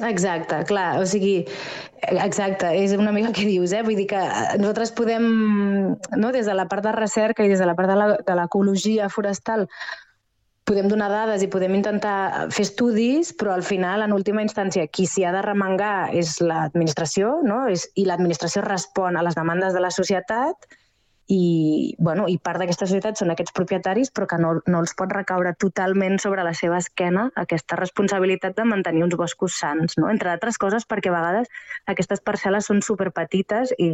[0.07, 1.43] Exacte, clar, o sigui,
[2.09, 3.83] exacte, és una mica el que dius, eh?
[3.85, 4.21] Vull dir que
[4.57, 5.25] nosaltres podem,
[6.17, 9.67] no, des de la part de recerca i des de la part de l'ecologia forestal,
[10.65, 15.05] podem donar dades i podem intentar fer estudis, però al final, en última instància, qui
[15.09, 17.65] s'hi ha de remengar és l'administració, no?
[17.69, 20.69] És, i l'administració respon a les demandes de la societat
[21.31, 25.13] i, bueno, i part d'aquesta societat són aquests propietaris, però que no, no els pot
[25.15, 30.09] recaure totalment sobre la seva esquena aquesta responsabilitat de mantenir uns boscos sants, no?
[30.11, 31.47] entre altres coses perquè a vegades
[31.93, 33.87] aquestes parcel·les són superpetites i,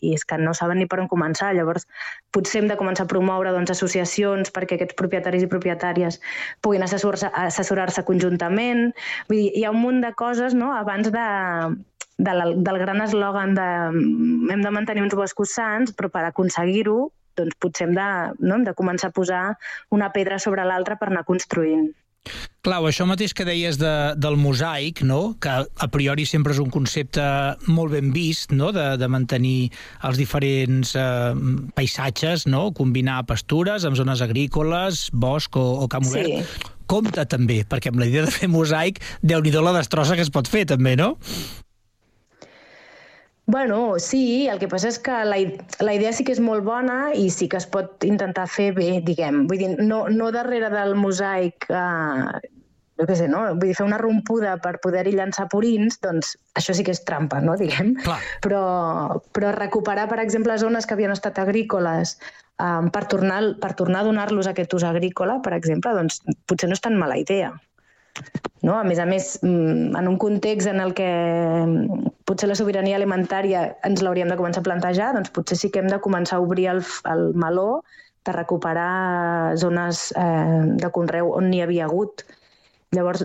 [0.00, 1.52] i és que no saben ni per on començar.
[1.54, 1.86] Llavors,
[2.34, 6.18] potser hem de començar a promoure doncs, associacions perquè aquests propietaris i propietàries
[6.64, 8.90] puguin assessorar-se assessorar conjuntament.
[9.30, 10.72] Vull dir, hi ha un munt de coses no?
[10.74, 11.28] abans de,
[12.20, 16.26] de la, del gran eslògan de mm, hem de mantenir uns boscos sants, però per
[16.28, 18.10] aconseguir-ho doncs potser hem de,
[18.42, 18.58] no?
[18.58, 19.42] hem de començar a posar
[19.94, 21.90] una pedra sobre l'altra per anar construint.
[22.60, 25.38] Clau, això mateix que deies de, del mosaic, no?
[25.40, 27.22] que a priori sempre és un concepte
[27.72, 28.68] molt ben vist, no?
[28.76, 29.70] de, de mantenir
[30.04, 31.32] els diferents eh,
[31.78, 32.66] paisatges, no?
[32.76, 36.44] combinar pastures amb zones agrícoles, bosc o, o camp obert.
[36.44, 36.76] Sí.
[36.90, 40.32] Compte també, perquè amb la idea de fer mosaic, déu nhi la destrossa que es
[40.34, 41.14] pot fer també, no?
[43.50, 45.40] Bueno, sí, el que passa és que la,
[45.82, 49.00] la idea sí que és molt bona i sí que es pot intentar fer bé,
[49.02, 49.42] diguem.
[49.50, 52.52] Vull dir, no, no darrere del mosaic, eh,
[53.00, 53.40] jo què sé, no?
[53.56, 57.40] Vull dir, fer una rompuda per poder-hi llançar purins, doncs això sí que és trampa,
[57.42, 57.56] no?
[57.58, 57.96] Diguem.
[58.04, 58.20] Clar.
[58.44, 58.62] Però,
[59.34, 64.10] però recuperar, per exemple, zones que havien estat agrícoles eh, per tornar, per tornar a
[64.12, 67.50] donar-los aquest ús agrícola, per exemple, doncs potser no és tan mala idea.
[68.62, 68.74] No?
[68.76, 72.98] A més a més, mm, en un context en el que mm, potser la sobirania
[72.98, 76.44] alimentària ens l'hauríem de començar a plantejar, doncs potser sí que hem de començar a
[76.44, 77.82] obrir el, el meló
[78.26, 82.26] de recuperar zones eh, de conreu on n'hi havia hagut.
[82.92, 83.24] Llavors,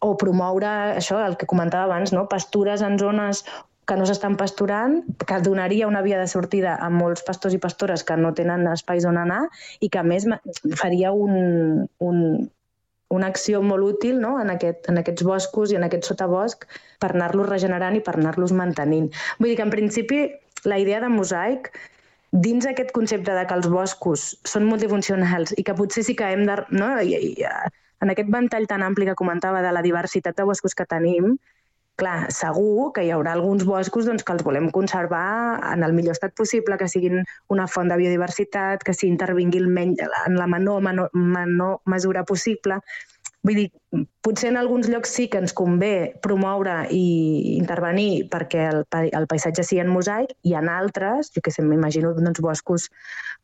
[0.00, 2.28] o promoure això, el que comentava abans, no?
[2.30, 3.42] pastures en zones
[3.86, 8.02] que no s'estan pasturant, que donaria una via de sortida a molts pastors i pastores
[8.06, 9.44] que no tenen espais on anar
[9.80, 10.26] i que a més
[10.78, 12.22] faria un, un,
[13.14, 14.36] una acció molt útil no?
[14.40, 16.66] en, aquest, en aquests boscos i en aquest sotabosc
[17.02, 19.12] per anar-los regenerant i per anar-los mantenint.
[19.38, 20.22] Vull dir que, en principi,
[20.66, 21.70] la idea de mosaic
[22.32, 26.46] dins aquest concepte de que els boscos són multifuncionals i que potser sí que hem
[26.48, 26.58] de...
[26.74, 26.96] No?
[27.00, 30.74] I, i, eh, en aquest ventall tan ampli que comentava de la diversitat de boscos
[30.76, 31.36] que tenim,
[32.00, 35.24] clar, segur que hi haurà alguns boscos doncs, que els volem conservar
[35.72, 39.68] en el millor estat possible, que siguin una font de biodiversitat, que s'hi intervingui el
[39.72, 42.80] menys, en la menor, menor, menor mesura possible.
[43.46, 43.66] Vull dir,
[44.26, 45.90] potser en alguns llocs sí que ens convé
[46.24, 47.02] promoure i
[47.56, 51.62] intervenir perquè el, pa- el paisatge sigui en mosaic i en altres, jo que sé,
[51.62, 52.88] m'imagino doncs, boscos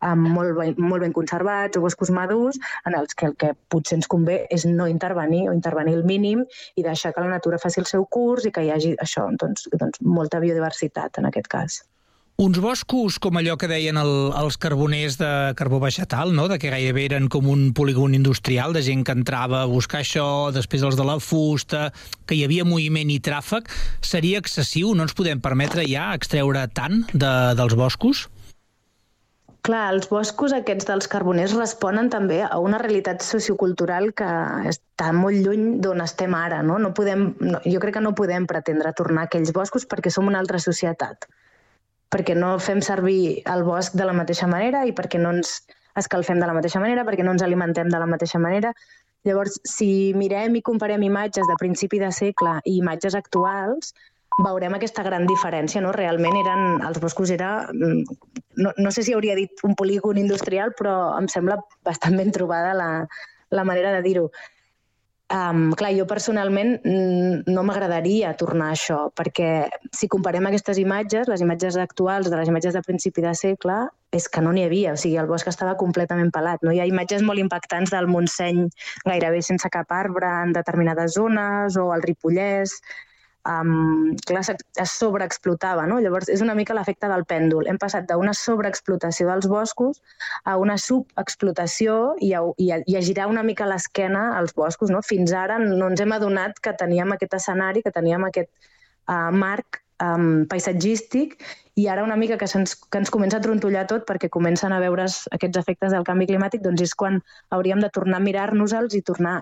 [0.02, 2.58] um, molt, ben, molt ben conservats o boscos madurs
[2.90, 6.42] en els que el que potser ens convé és no intervenir o intervenir el mínim
[6.74, 9.70] i deixar que la natura faci el seu curs i que hi hagi això, doncs,
[9.78, 11.82] doncs molta biodiversitat en aquest cas.
[12.40, 16.46] Uns boscos com allò que deien el, els carboners de carbó vegetal, no?
[16.48, 20.50] de que gairebé eren com un polígon industrial de gent que entrava a buscar això,
[20.50, 21.90] després els de la fusta,
[22.26, 23.68] que hi havia moviment i tràfic,
[24.00, 24.94] seria excessiu?
[24.96, 28.24] No ens podem permetre ja extreure tant de, dels boscos?
[29.62, 34.30] Clar, els boscos aquests dels carboners responen també a una realitat sociocultural que
[34.72, 36.64] està molt lluny d'on estem ara.
[36.66, 36.80] No?
[36.82, 40.26] No podem, no, jo crec que no podem pretendre tornar a aquells boscos perquè som
[40.32, 41.28] una altra societat.
[42.12, 45.62] Perquè no fem servir el bosc de la mateixa manera i perquè no ens
[45.98, 48.72] escalfem de la mateixa manera, perquè no ens alimentem de la mateixa manera.
[49.24, 53.92] Llavors, si mirem i comparem imatges de principi de segle i imatges actuals,
[54.40, 55.92] veurem aquesta gran diferència, no?
[55.92, 58.16] Realment eren, els boscos era, mm,
[58.64, 62.72] no, no sé si hauria dit un polígon industrial, però em sembla bastant ben trobada
[62.74, 62.90] la,
[63.50, 64.30] la manera de dir-ho.
[65.32, 69.48] Um, clar, jo personalment mm, no m'agradaria tornar a això, perquè
[69.96, 73.78] si comparem aquestes imatges, les imatges actuals de les imatges de principi de segle,
[74.12, 76.60] és que no n'hi havia, o sigui, el bosc estava completament pelat.
[76.60, 76.74] No?
[76.74, 78.66] Hi ha imatges molt impactants del Montseny
[79.08, 82.76] gairebé sense cap arbre en determinades zones, o el Ripollès,
[83.48, 84.42] um, clar,
[84.82, 85.86] es sobreexplotava.
[85.90, 85.98] No?
[86.00, 87.68] Llavors, és una mica l'efecte del pèndol.
[87.70, 90.02] Hem passat d'una sobreexplotació dels boscos
[90.44, 94.92] a una subexplotació i a, i a, i a girar una mica l'esquena als boscos.
[94.94, 95.02] No?
[95.06, 98.50] Fins ara no ens hem adonat que teníem aquest escenari, que teníem aquest
[99.08, 101.38] uh, marc um, paisatgístic
[101.78, 104.80] i ara una mica que, se'ns, que ens comença a trontollar tot perquè comencen a
[104.82, 109.02] veure's aquests efectes del canvi climàtic, doncs és quan hauríem de tornar a mirar-nos-els i
[109.02, 109.40] tornar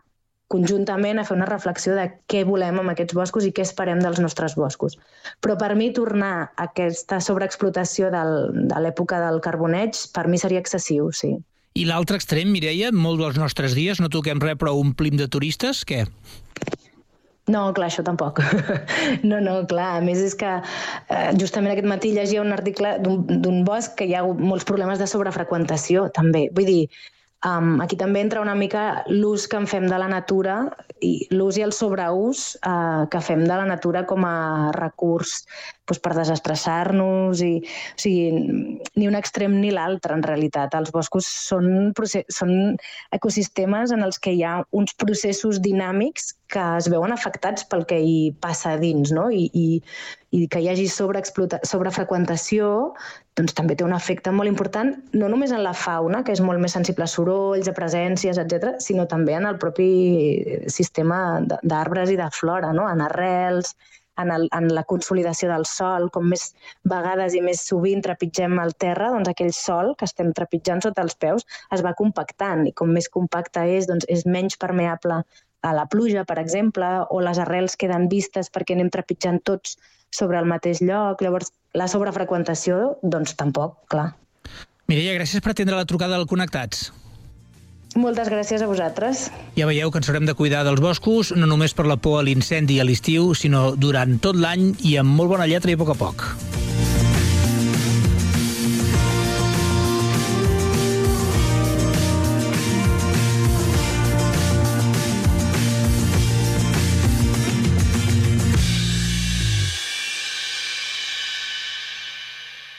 [0.50, 4.18] conjuntament a fer una reflexió de què volem amb aquests boscos i què esperem dels
[4.22, 4.98] nostres boscos.
[5.44, 8.34] Però per mi tornar a aquesta sobreexplotació del,
[8.72, 11.36] de l'època del carboneig, per mi seria excessiu, sí.
[11.78, 15.84] I l'altre extrem, Mireia, molt dels nostres dies, no toquem res però omplim de turistes,
[15.86, 16.02] què?
[17.50, 18.42] No, clar, això tampoc.
[19.30, 19.98] No, no, clar.
[19.98, 24.06] A més, és que eh, justament aquest matí llegia un article d'un d'un bosc que
[24.06, 26.48] hi ha molts problemes de sobrefreqüentació, també.
[26.56, 26.82] Vull dir,
[27.46, 30.62] um, aquí també entra una mica l'ús que en fem de la natura
[31.00, 35.44] i l'ús i el sobreús eh, que fem de la natura com a recurs
[35.90, 40.74] doncs, per desestressar-nos i, o sigui, ni un extrem ni l'altre, en realitat.
[40.78, 41.92] Els boscos són,
[42.30, 42.76] són
[43.16, 47.98] ecosistemes en els que hi ha uns processos dinàmics que es veuen afectats pel que
[47.98, 49.28] hi passa dins, no?
[49.30, 49.82] I, i,
[50.34, 52.92] i que hi hagi sobreexplota- sobrefreqüentació
[53.38, 56.60] doncs també té un efecte molt important, no només en la fauna, que és molt
[56.60, 59.90] més sensible a sorolls, a presències, etc, sinó també en el propi
[60.66, 62.88] sistema d- d'arbres i de flora, no?
[62.90, 63.76] en arrels,
[64.20, 66.50] en, el, en la consolidació del sol, com més
[66.92, 71.16] vegades i més sovint trepitgem el terra, doncs aquell sol que estem trepitjant sota els
[71.16, 75.22] peus es va compactant i com més compacte és, doncs és menys permeable
[75.62, 79.76] a la pluja, per exemple, o les arrels queden vistes perquè anem trepitjant tots
[80.10, 81.22] sobre el mateix lloc.
[81.22, 84.12] Llavors, la sobrefreqüentació, doncs tampoc, clar.
[84.90, 86.90] Mireia, gràcies per atendre la trucada del Connectats.
[87.98, 89.28] Moltes gràcies a vosaltres.
[89.58, 92.24] Ja veieu que ens haurem de cuidar dels boscos, no només per la por a
[92.26, 95.94] l'incendi a l'estiu, sinó durant tot l'any i amb molt bona lletra i a poc
[95.96, 96.28] a poc.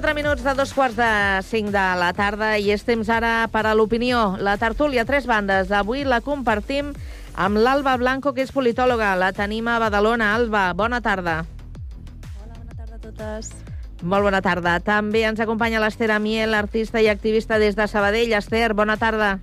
[0.00, 3.66] 4 minuts de dos quarts de 5 de la tarda i és temps ara per
[3.68, 4.38] a l'opinió.
[4.40, 5.68] La tertúlia, tres bandes.
[5.76, 6.94] Avui la compartim
[7.36, 9.12] amb l'Alba Blanco, que és politòloga.
[9.20, 10.30] La tenim a Badalona.
[10.38, 11.44] Alba, bona tarda.
[11.44, 13.52] a totes.
[14.00, 14.80] Molt bona tarda.
[14.80, 18.32] També ens acompanya l'Ester Amiel, artista i activista des de Sabadell.
[18.32, 19.36] Ester, bona tarda.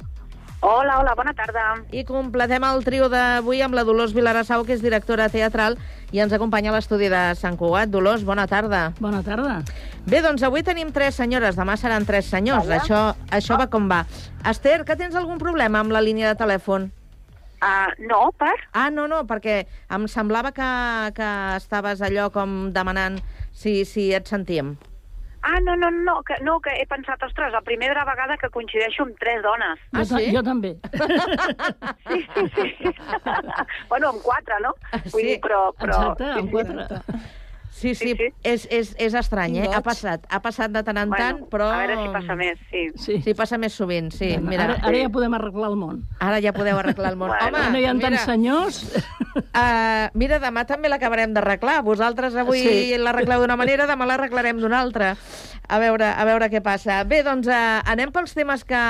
[0.60, 1.64] Hola, hola, bona tarda.
[1.94, 5.78] I completem el trio d'avui amb la Dolors Vilarassau, que és directora teatral,
[6.10, 7.92] i ens acompanya a l'estudi de Sant Cugat.
[7.94, 8.88] Dolors, bona tarda.
[8.98, 9.60] Bona tarda.
[10.10, 12.66] Bé, doncs avui tenim tres senyores, demà seran tres senyors.
[12.66, 12.82] Vaja.
[12.82, 13.02] Això,
[13.38, 14.02] això va com va.
[14.50, 16.90] Esther, que tens algun problema amb la línia de telèfon?
[17.62, 18.54] Uh, no, per?
[18.74, 20.68] Ah, no, no, perquè em semblava que,
[21.18, 23.22] que estaves allò com demanant
[23.54, 24.76] si, si et sentíem.
[25.48, 29.06] Ah, no, no, no, que, no, que he pensat, ostres, la primera vegada que coincideixo
[29.06, 29.80] amb tres dones.
[29.96, 30.32] Ah, jo, sí?
[30.36, 30.74] jo també.
[32.10, 32.92] Sí, sí, sí.
[33.92, 34.74] bueno, amb quatre, no?
[35.14, 35.28] Vull Sí.
[35.30, 35.62] dir, però...
[35.80, 36.88] però Exacte, amb quatre.
[37.78, 39.68] Sí, sí, sí, És, és, és estrany, eh?
[39.70, 41.68] Ha passat, ha passat de tant en Bueno, tant, però...
[41.70, 42.86] a veure si passa més, sí.
[42.98, 44.32] Sí, sí passa més sovint, sí.
[44.34, 46.00] Bueno, Mira, ara, ara ja podem arreglar el món.
[46.18, 47.30] Ara ja podeu arreglar el món.
[47.36, 47.60] Bueno.
[47.62, 48.82] Home, no hi ha mira, tants senyors.
[49.38, 51.84] Uh, mira, demà també l'acabarem d'arreglar.
[51.86, 52.74] Vosaltres avui sí.
[52.94, 52.98] Sí.
[52.98, 55.12] l'arregleu d'una manera, demà l'arreglarem d'una altra.
[55.68, 57.02] A veure, a veure què passa.
[57.04, 58.82] Bé, doncs uh, anem pels temes que,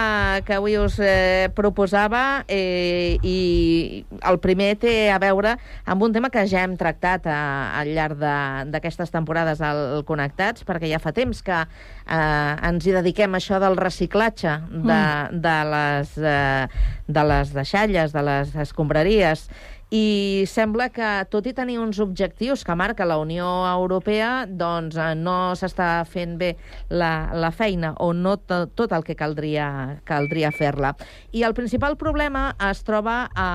[0.45, 5.55] que avui us eh, proposava eh, i el primer té a veure
[5.89, 7.39] amb un tema que ja hem tractat a,
[7.81, 12.95] al llarg de- d'aquestes temporades al Connectats, perquè ja fa temps que eh, ens hi
[12.95, 15.01] dediquem a això del reciclatge de,
[15.33, 19.47] de, les, eh, de les deixalles, de les escombraries,
[19.89, 25.13] i sembla que, tot i tenir uns objectius que marca la Unió Europea, doncs eh,
[25.15, 26.49] no s'està fent bé
[26.89, 30.91] la, la feina o no to, tot el que caldria, caldria fer-la.
[31.31, 33.47] I el principal problema es troba a,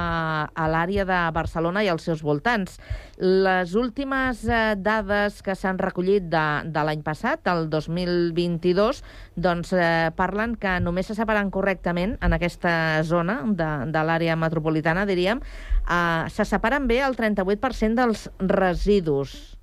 [0.49, 2.79] a l'àrea de Barcelona i als seus voltants.
[3.21, 9.03] Les últimes eh, dades que s'han recollit de, de l'any passat, el 2022,
[9.37, 15.05] doncs eh, parlen que només se separen correctament en aquesta zona de, de l'àrea metropolitana,
[15.05, 15.45] diríem,
[15.89, 19.59] eh, se separen bé el 38% dels residus.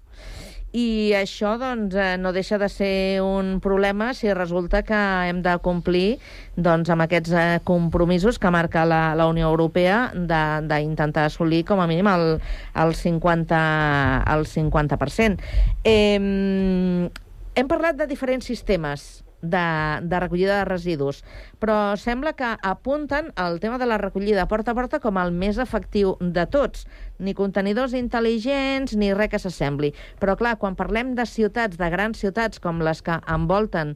[0.69, 5.55] I això doncs, eh, no deixa de ser un problema si resulta que hem de
[5.65, 6.19] complir
[6.55, 11.87] doncs, amb aquests eh, compromisos que marca la, la Unió Europea d'intentar assolir com a
[11.89, 12.37] mínim el,
[12.75, 14.29] el 50%.
[14.29, 15.41] El 50%.
[15.83, 17.09] Eh,
[17.55, 19.65] hem parlat de diferents sistemes de,
[20.01, 21.23] de recollida de residus,
[21.59, 25.59] però sembla que apunten el tema de la recollida porta a porta com el més
[25.61, 26.85] efectiu de tots.
[27.19, 29.93] Ni contenidors intel·ligents ni res que s'assembli.
[30.19, 33.95] Però, clar, quan parlem de ciutats, de grans ciutats com les que envolten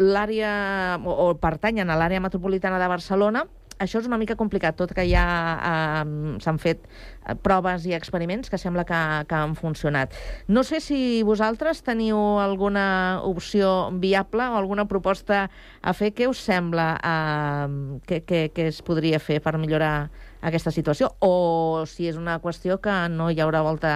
[0.00, 3.44] l'àrea o, o pertanyen a l'àrea metropolitana de Barcelona,
[3.80, 5.24] això és una mica complicat, tot que ja
[5.56, 10.14] eh, s'han fet eh, proves i experiments que sembla que, que han funcionat.
[10.48, 15.46] No sé si vosaltres teniu alguna opció viable o alguna proposta
[15.80, 16.12] a fer.
[16.14, 20.10] Què us sembla eh, que, que, que es podria fer per millorar
[20.44, 21.14] aquesta situació?
[21.24, 23.94] O si és una qüestió que no hi haurà volta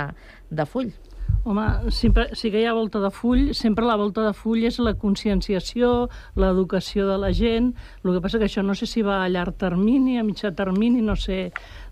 [0.50, 0.92] de full?
[1.46, 4.78] Home, sempre, sí que hi ha volta de full, sempre la volta de full és
[4.80, 6.08] la conscienciació,
[6.40, 7.66] l'educació de la gent,
[8.00, 11.02] el que passa que això no sé si va a llarg termini, a mitjà termini,
[11.04, 11.50] no sé,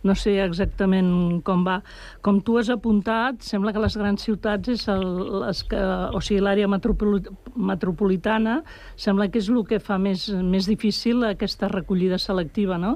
[0.08, 1.82] no sé exactament com va.
[2.24, 5.04] Com tu has apuntat, sembla que les grans ciutats és el,
[5.42, 5.82] les que,
[6.16, 7.20] o sigui, l'àrea metropoli
[7.52, 8.62] metropolitana
[8.96, 12.94] sembla que és el que fa més, més difícil aquesta recollida selectiva, no?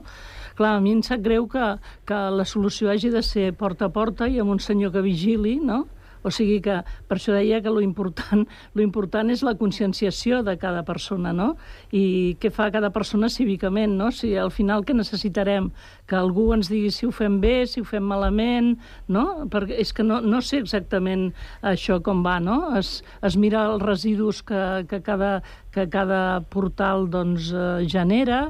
[0.57, 1.69] Clar, a mi em sap greu que,
[2.09, 5.59] que la solució hagi de ser porta a porta i amb un senyor que vigili,
[5.61, 5.85] no?
[6.27, 8.43] O sigui que per això deia que lo important,
[8.75, 11.53] lo important és la conscienciació de cada persona, no?
[11.95, 14.11] I què fa cada persona cívicament, no?
[14.11, 15.71] Si al final què necessitarem?
[16.11, 18.75] Que algú ens digui si ho fem bé, si ho fem malament,
[19.07, 19.47] no?
[19.53, 21.29] Perquè és que no, no sé exactament
[21.63, 22.59] això com va, no?
[22.79, 25.39] Es, es mira els residus que, que, cada,
[25.75, 28.49] que cada portal doncs, eh, genera,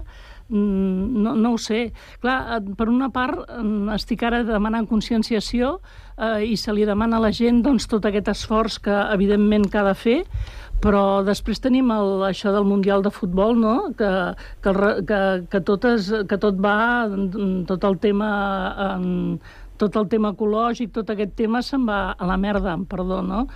[0.49, 1.92] no, no ho sé.
[2.22, 5.80] Clar, eh, per una part, mm, estic ara demanant conscienciació
[6.18, 9.78] eh, i se li demana a la gent doncs, tot aquest esforç que, evidentment, que
[9.78, 10.20] ha de fer,
[10.82, 13.76] però després tenim el, això del Mundial de Futbol, no?
[13.99, 14.11] que,
[14.62, 14.72] que,
[15.09, 15.20] que,
[15.51, 18.32] que, tot és, que tot va, mm, tot el tema...
[18.88, 23.47] Eh, tot el tema ecològic, tot aquest tema se'n va a la merda, perdó, no?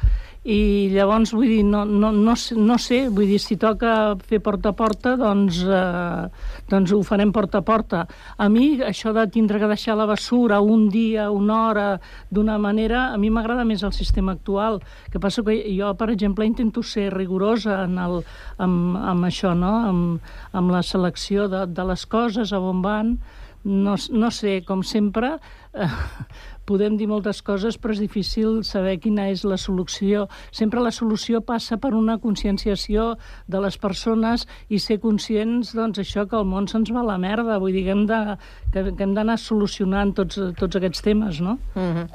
[0.40, 4.70] I llavors, vull dir, no, no, no, no sé, vull dir, si toca fer porta
[4.72, 8.06] a porta, doncs, eh, doncs ho farem porta a porta.
[8.40, 11.84] A mi, això de tindre que deixar la bessura un dia, una hora,
[12.32, 14.80] d'una manera, a mi m'agrada més el sistema actual.
[15.12, 18.24] que passa que jo, per exemple, intento ser rigorosa en el,
[18.56, 19.74] amb, amb això, no?
[19.90, 23.18] amb, amb la selecció de, de les coses, a on van,
[23.64, 25.34] no, no sé, com sempre,
[25.74, 25.88] eh,
[26.70, 30.28] podem dir moltes coses, però és difícil saber quina és la solució.
[30.54, 33.16] Sempre la solució passa per una conscienciació
[33.50, 37.18] de les persones i ser conscients, doncs, això, que el món se'ns va a la
[37.18, 37.58] merda.
[37.58, 38.36] Vull dir que hem de-
[38.72, 41.58] que, que hem d'anar solucionant tots, tots aquests temes, no?
[41.74, 42.08] Mm -hmm.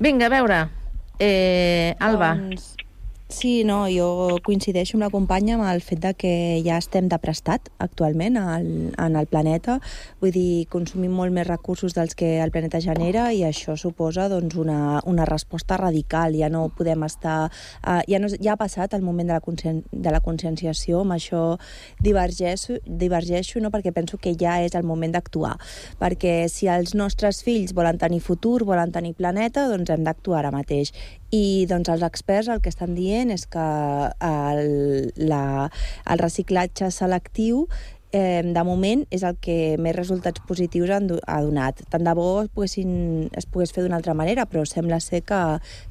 [0.00, 0.68] Vinga, a veure.
[1.18, 2.34] Eh, Alba.
[2.34, 2.74] Doncs,
[3.34, 6.30] Sí, no, jo coincideixo amb la companya amb el fet de que
[6.62, 9.80] ja estem de prestat actualment al, en el planeta,
[10.22, 14.54] vull dir, consumim molt més recursos dels que el planeta genera i això suposa doncs,
[14.54, 17.48] una, una resposta radical, ja no podem estar...
[17.82, 21.16] Uh, ja, no, ja ha passat el moment de la, conscien, de la conscienciació, amb
[21.18, 21.42] això
[22.06, 23.74] divergeixo, divergeixo no?
[23.74, 25.56] perquè penso que ja és el moment d'actuar,
[25.98, 30.54] perquè si els nostres fills volen tenir futur, volen tenir planeta, doncs hem d'actuar ara
[30.54, 30.94] mateix
[31.34, 33.64] i doncs, els experts el que estan dient és que
[34.28, 35.44] el, la,
[36.10, 37.64] el reciclatge selectiu
[38.14, 41.82] eh, de moment és el que més resultats positius han, ha donat.
[41.90, 45.40] Tant de bo es, es pogués fer d'una altra manera, però sembla ser que,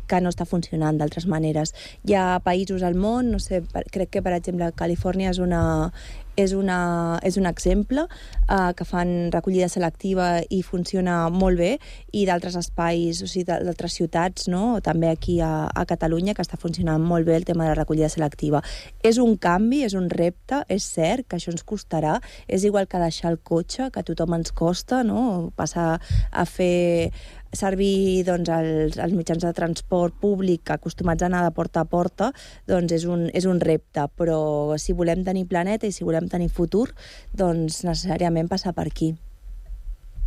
[0.08, 1.76] que no està funcionant d'altres maneres.
[2.08, 5.92] Hi ha països al món, no sé, per, crec que per exemple Califòrnia és una,
[6.36, 11.72] és, una, és un exemple eh, que fan recollida selectiva i funciona molt bé
[12.12, 14.80] i d'altres espais, o sigui, d'altres ciutats, no?
[14.86, 18.10] també aquí a, a Catalunya, que està funcionant molt bé el tema de la recollida
[18.10, 18.64] selectiva.
[19.04, 23.02] És un canvi, és un repte, és cert que això ens costarà, és igual que
[23.02, 25.52] deixar el cotxe, que a tothom ens costa, no?
[25.56, 26.00] passar
[26.32, 27.12] a fer
[27.54, 32.32] servir doncs, els, els mitjans de transport públic acostumats a anar de porta a porta
[32.70, 36.50] doncs és un, és un repte, però si volem tenir planeta i si volem tenir
[36.50, 36.90] futur,
[37.34, 39.14] doncs necessàriament passar per aquí.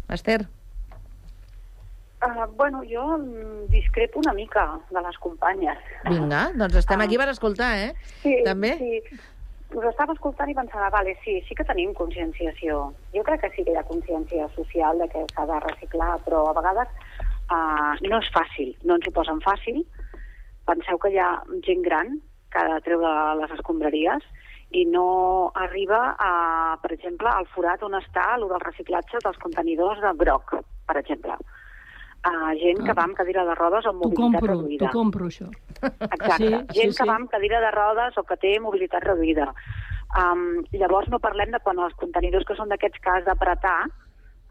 [0.08, 0.46] Esther?
[2.26, 3.18] Uh, bueno, jo
[3.68, 5.78] discrepo una mica de les companyes.
[6.08, 7.90] Vinga, doncs estem aquí per escoltar, eh?
[8.22, 8.72] Sí, També?
[8.80, 9.18] sí.
[9.76, 12.78] Us estava escoltant i pensava, vale, sí, sí que tenim conscienciació.
[13.12, 16.44] Jo crec que sí que hi ha consciència social de que s'ha de reciclar, però
[16.48, 16.88] a vegades
[17.50, 19.82] uh, no és fàcil, no ens ho posen fàcil.
[20.66, 21.30] Penseu que hi ha
[21.66, 22.16] gent gran
[22.52, 24.24] que ha de treure les escombraries
[24.74, 26.30] i no arriba, a,
[26.82, 30.56] per exemple, al forat on està el del reciclatge dels contenidors de groc,
[30.88, 31.36] per exemple.
[32.26, 34.88] Uh, gent que va amb cadira de rodes o amb mobilitat compro, reduïda.
[34.88, 35.46] t'ho compro, això.
[35.84, 36.38] Exacte.
[36.40, 37.08] Sí, Gent sí, que sí.
[37.08, 39.52] va amb cadira de rodes o que té mobilitat reduïda.
[40.18, 43.78] Um, llavors no parlem de quan els contenidors que són d'aquests que has d'apretar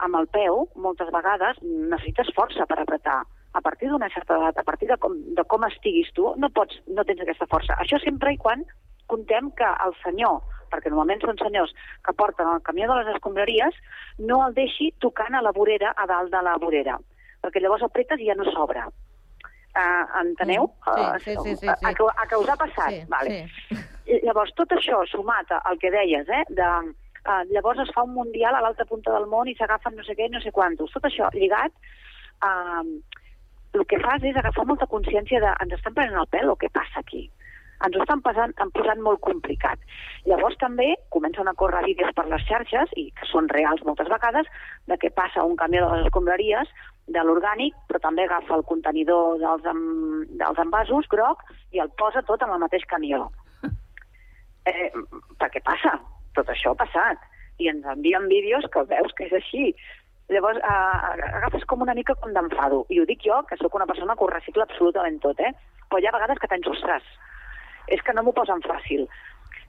[0.04, 3.22] amb el peu, moltes vegades necessites força per apretar.
[3.56, 6.82] A partir d'una certa edat, a partir de com, de com estiguis tu, no, pots,
[6.92, 7.78] no tens aquesta força.
[7.80, 8.66] Això sempre i quan
[9.08, 10.42] contem que el senyor,
[10.74, 11.72] perquè normalment són senyors
[12.04, 13.78] que porten el camió de les escombraries,
[14.20, 16.98] no el deixi tocant a la vorera, a dalt de la vorera,
[17.44, 18.84] perquè llavors apretes i ja no s'obre.
[19.76, 20.70] Uh, enteneu?
[20.88, 21.86] Mm, sí, sí, sí, sí, A, sí.
[21.86, 22.94] a, a que us ha passat.
[22.94, 23.42] Sí, vale.
[24.08, 26.70] I Llavors, tot això sumat al que deies, eh, de,
[27.26, 30.16] uh, llavors es fa un mundial a l'altra punta del món i s'agafen no sé
[30.18, 30.94] què, no sé quantos.
[30.96, 31.74] Tot això lligat,
[32.46, 32.84] uh,
[33.76, 36.72] el que fas és agafar molta consciència de ens estan prenent el pèl o què
[36.74, 37.26] passa aquí?
[37.84, 39.82] Ens ho estan posant, han posant molt complicat.
[40.30, 44.48] Llavors també comencen a córrer vídeos per les xarxes, i que són reals moltes vegades,
[44.88, 46.72] de què passa un camió de les escombraries
[47.12, 49.84] de l'orgànic, però també agafa el contenidor dels, em,
[50.40, 51.44] dels envasos groc
[51.76, 53.28] i el posa tot en el mateix camió.
[54.66, 54.90] Eh,
[55.38, 56.00] per què passa?
[56.36, 57.22] Tot això ha passat.
[57.60, 59.70] I ens envien vídeos que veus que és així.
[60.34, 62.86] Llavors, eh, agafes com una mica com d'enfado.
[62.90, 65.54] I ho dic jo, que sóc una persona que ho recicla absolutament tot, eh?
[65.90, 67.04] Però hi ha vegades que tens, ostres,
[67.88, 69.06] és que no m'ho posen fàcil.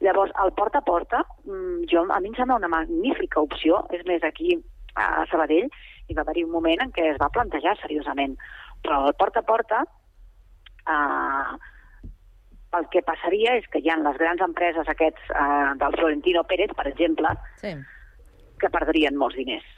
[0.01, 3.85] Llavors, el porta a porta, mm, jo, a mi em sembla una magnífica opció.
[3.91, 4.57] És més, aquí
[4.95, 5.69] a Sabadell
[6.09, 8.37] hi va haver un moment en què es va plantejar seriosament.
[8.83, 9.85] Però el porta a porta,
[10.89, 11.57] eh,
[12.79, 16.72] el que passaria és que hi ha les grans empreses aquests eh, del Florentino Pérez,
[16.77, 17.74] per exemple, sí.
[18.61, 19.68] que perdrien molts diners.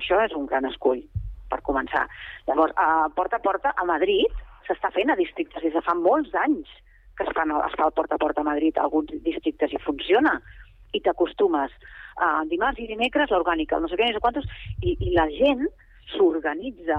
[0.00, 1.02] Això és un gran escull,
[1.50, 2.06] per començar.
[2.48, 6.34] Llavors, a porta a porta, a Madrid, s'està fent a districtes des de fa molts
[6.46, 6.70] anys
[7.16, 9.80] que es, fan, es fa el porta a porta a Madrid a alguns districtes i
[9.84, 10.38] funciona.
[10.92, 11.72] I t'acostumes
[12.20, 14.48] a dimarts i dimecres l'orgànica, no sé què, no sé quantos,
[14.80, 15.66] i, i la gent
[16.12, 16.98] s'organitza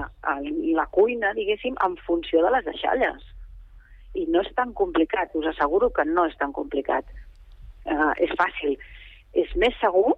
[0.74, 3.33] la cuina, diguéssim, en funció de les deixalles.
[4.14, 7.08] I no és tan complicat, us asseguro que no és tan complicat.
[7.84, 8.76] Uh, és fàcil.
[9.34, 10.14] És més segur,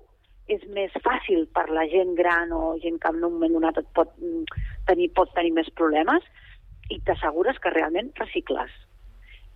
[0.52, 3.88] és més fàcil per la gent gran o gent que en un moment donat et
[3.98, 4.44] pot mm,
[4.86, 6.26] tenir, pot tenir més problemes
[6.92, 8.70] i t'assegures que realment recicles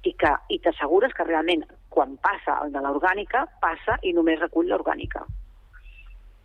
[0.08, 1.62] i que i t'assegures que realment
[1.92, 5.22] quan passa el de l'orgànica, passa i només recull l'orgànica.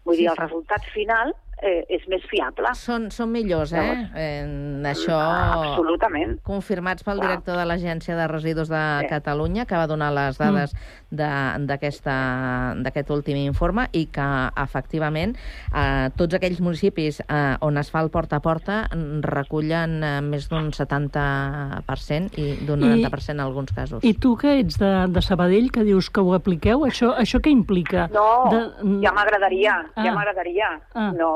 [0.06, 0.42] Vull Sí, dir, el sí.
[0.44, 2.74] resultat final eh, és més fiable.
[2.76, 4.10] Són, són millors, eh?
[4.16, 5.16] En això...
[5.18, 6.38] Absolutament.
[6.44, 7.28] Confirmats pel Clar.
[7.30, 9.08] director de l'Agència de Residus de Sí.
[9.10, 10.74] Catalunya, que va donar les dades
[11.10, 14.26] de- d'aquesta- d'aquest últim informe i que,
[14.62, 15.36] efectivament,
[15.74, 20.22] eh, tots aquells municipis eh, on es fa el porta a porta mm, recullen eh,
[20.22, 24.04] més d'un 70% i d'un I- 90% en alguns casos.
[24.04, 27.52] I tu, que ets de, de Sabadell, que dius que ho apliqueu, això, això què
[27.54, 28.08] implica?
[28.14, 30.16] No, De- ja m'agradaria, ja Ah.
[30.16, 30.70] m'agradaria.
[30.94, 31.12] Ah.
[31.16, 31.32] No,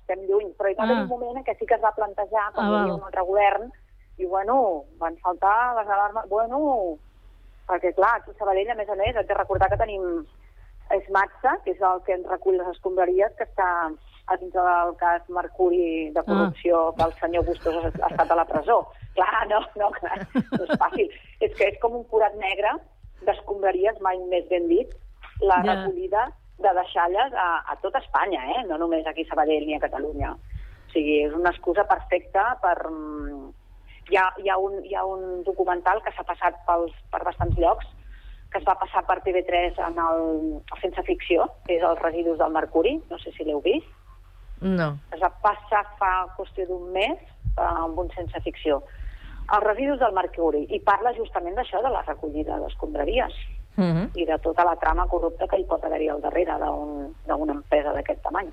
[0.00, 1.02] estem lluny, però hi va haver Ah.
[1.02, 3.22] un moment en què sí que es va plantejar, quan Ah, hi havia un altre
[3.22, 3.72] govern,
[4.18, 6.58] i bueno, van saltar les alarmes, bueno,
[7.68, 10.26] perquè clar, aquí a Sabadell, a més a més, haig de recordar que tenim
[10.90, 13.68] Esmatza, que és el que ens recull les escombraries, que està
[14.26, 16.92] a dins del cas Mercuri de corrupció ah.
[16.96, 18.86] que el senyor Bustos ha ha estat a la presó.
[19.14, 21.08] Clar, no, no, clar, no és fàcil.
[21.40, 22.76] és que és com un forat negre
[23.26, 24.88] d'escombraries, mai més ben dit,
[25.40, 25.74] la Ja.
[25.74, 26.28] recollida
[26.62, 28.62] de deixalles a, a tot Espanya, eh?
[28.68, 30.32] no només aquí a Sabadell ni a Catalunya.
[30.32, 32.78] O sigui, és una excusa perfecta per...
[32.90, 33.50] mm,
[34.10, 37.54] Hi ha, hi ha, un, hi ha un documental que s'ha passat pels, per bastants
[37.56, 37.86] llocs,
[38.50, 40.24] que es va passar per TV3 en el,
[40.58, 43.86] el Sense Ficció, que és els residus del Mercuri, no sé si l'heu vist.
[44.60, 44.90] No.
[45.14, 48.82] Es va passar fa qüestió d'un mes eh, amb un Sense Ficció.
[49.46, 53.38] Els residus del Mercuri, i parla justament d'això, de la recollida d'escombraries
[53.76, 54.10] Mm -hmm.
[54.14, 57.92] i de tota la trama corrupta que hi pot haver-hi al darrere d'un- d'una empresa
[57.92, 58.48] d'aquest tamany.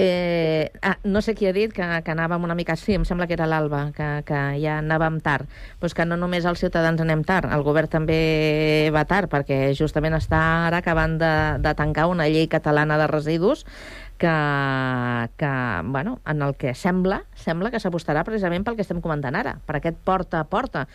[0.00, 2.76] Eh, ah, no sé qui ha dit que, que anàvem una mica...
[2.76, 5.48] Sí, em sembla que era l'Alba, que, que ja anàvem tard.
[5.80, 9.74] Però és que no només els ciutadans anem tard, el govern també va tard, perquè
[9.74, 13.66] justament està ara acabant de, de tancar una llei catalana de residus
[14.18, 14.30] que,
[15.36, 15.50] que
[15.84, 19.76] bueno, en el que sembla, sembla que s'apostarà precisament pel que estem comentant ara, per
[19.76, 20.86] aquest porta a porta.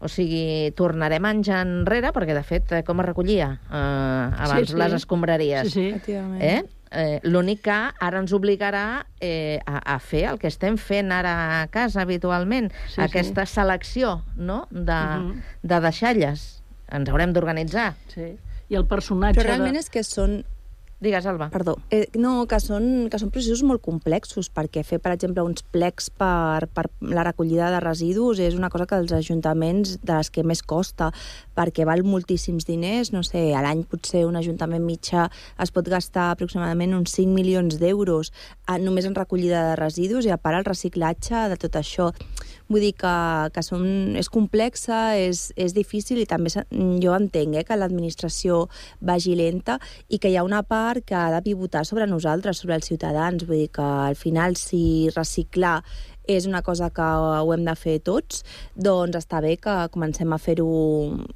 [0.00, 4.74] O sigui, tornarem anys enrere, perquè, de fet, eh, com es recollia eh, abans Sí,
[4.74, 4.78] sí.
[4.78, 5.72] les escombraries?
[5.72, 6.12] Sí, sí.
[6.38, 6.62] Eh?
[6.90, 11.32] Eh, L'únic que ara ens obligarà eh, a, a fer el que estem fent ara
[11.60, 14.66] a casa habitualment, Sí, aquesta selecció no?
[14.70, 15.42] de, Mhm.
[15.62, 16.46] de deixalles.
[16.90, 17.94] Ens haurem d'organitzar.
[18.14, 18.36] Sí.
[18.70, 19.40] I el personatge...
[19.42, 20.44] Però realment és que són
[21.00, 21.48] Digues, Alba.
[21.50, 21.76] Perdó.
[21.94, 26.08] Eh, no, que són, que són processos molt complexos, perquè fer, per exemple, uns plecs
[26.10, 30.42] per, per la recollida de residus és una cosa que als ajuntaments de les que
[30.42, 31.12] més costa,
[31.54, 35.28] perquè val moltíssims diners, no sé, a l'any potser un ajuntament mitjà
[35.62, 38.32] es pot gastar aproximadament uns 5 milions d'euros
[38.66, 42.10] eh, només en recollida de residus i a part el reciclatge de tot això.
[42.68, 43.14] Vull dir que,
[43.54, 48.66] que són, és complexa, és, és difícil i també jo entenc eh, que l'administració
[49.00, 52.76] vagi lenta i que hi ha una part que ha de pivotar sobre nosaltres, sobre
[52.76, 53.46] els ciutadans.
[53.48, 55.78] Vull dir que al final si reciclar
[56.28, 58.42] és una cosa que ho hem de fer tots,
[58.76, 60.68] doncs està bé que comencem a fer-ho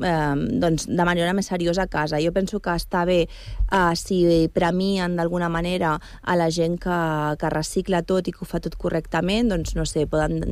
[0.05, 2.20] eh, doncs de manera més seriosa a casa.
[2.20, 4.20] Jo penso que està bé eh, si
[4.53, 6.99] premien d'alguna manera a la gent que,
[7.40, 10.43] que recicla tot i que ho fa tot correctament, doncs no sé, poden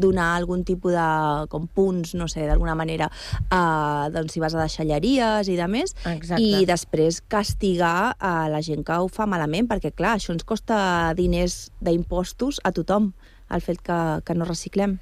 [0.00, 1.08] donar algun tipus de
[1.52, 3.10] com punts, no sé, d'alguna manera,
[3.44, 6.40] eh, doncs si vas a deixalleries i de més, Exacte.
[6.40, 11.12] i després castigar a la gent que ho fa malament, perquè clar, això ens costa
[11.18, 13.12] diners d'impostos a tothom,
[13.50, 14.98] el fet que, que no reciclem.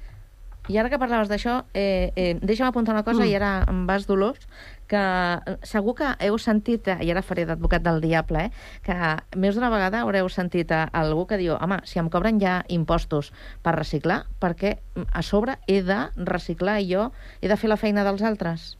[0.69, 3.29] I ara que parlaves d'això, eh, eh, deixa'm apuntar una cosa, Mm.
[3.31, 4.43] i ara em vas, Dolors,
[4.87, 8.51] que eh, segur que heu sentit, eh, i ara faré d'advocat del diable, eh,
[8.85, 8.93] que
[9.35, 13.31] més d'una vegada haureu sentit a algú que diu home, si em cobren ja impostos
[13.63, 14.77] per reciclar, perquè
[15.11, 18.77] a sobre he de reciclar i jo he de fer la feina dels altres?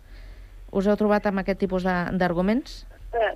[0.71, 2.85] Us heu trobat amb aquest tipus de- d'arguments?
[3.13, 3.33] Eh,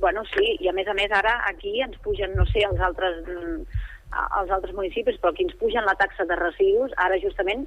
[0.00, 3.22] bueno, sí, i a més a més ara aquí ens pugen, no sé, els altres,
[3.28, 3.62] mm,
[4.10, 7.66] als altres municipis, però aquí ens pugen la taxa de residus, ara justament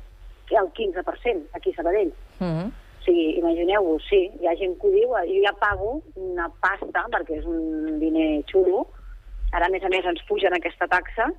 [0.49, 2.13] el 15%, aquí a Sabadell.
[2.39, 2.67] Mm -hmm.
[2.99, 7.05] O sigui, imagineu-vos, sí, hi ha gent que ho diu, jo ja pago una pasta,
[7.13, 8.87] perquè és un diner xulo,
[9.51, 11.31] ara a més a més ens pugen aquesta taxa,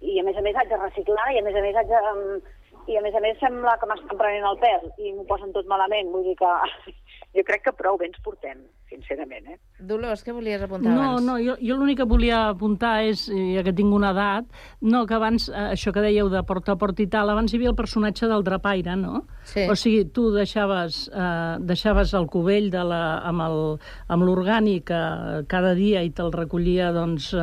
[0.00, 2.40] i a més a més haig de reciclar, i a més a més haig de...
[2.88, 5.66] I a més a més sembla que m'estan prenent el pèl i m'ho posen tot
[5.66, 6.52] malament, vull dir que
[7.36, 9.56] jo crec que prou bé ens portem, sincerament, eh?
[9.80, 11.22] Dolors, què volies apuntar No, abans?
[11.26, 14.46] no, jo, jo l'únic que volia apuntar és, eh, ja que tinc una edat,
[14.80, 17.56] no, que abans, eh, això que dèieu de porta a porta i tal, abans hi
[17.60, 19.26] havia el personatge del drapaire, no?
[19.44, 19.66] Sí.
[19.70, 23.78] O sigui, tu deixaves, eh, deixaves el cubell de la, amb el-
[24.08, 27.34] amb l'orgànic eh, cada dia i te'l recollia doncs,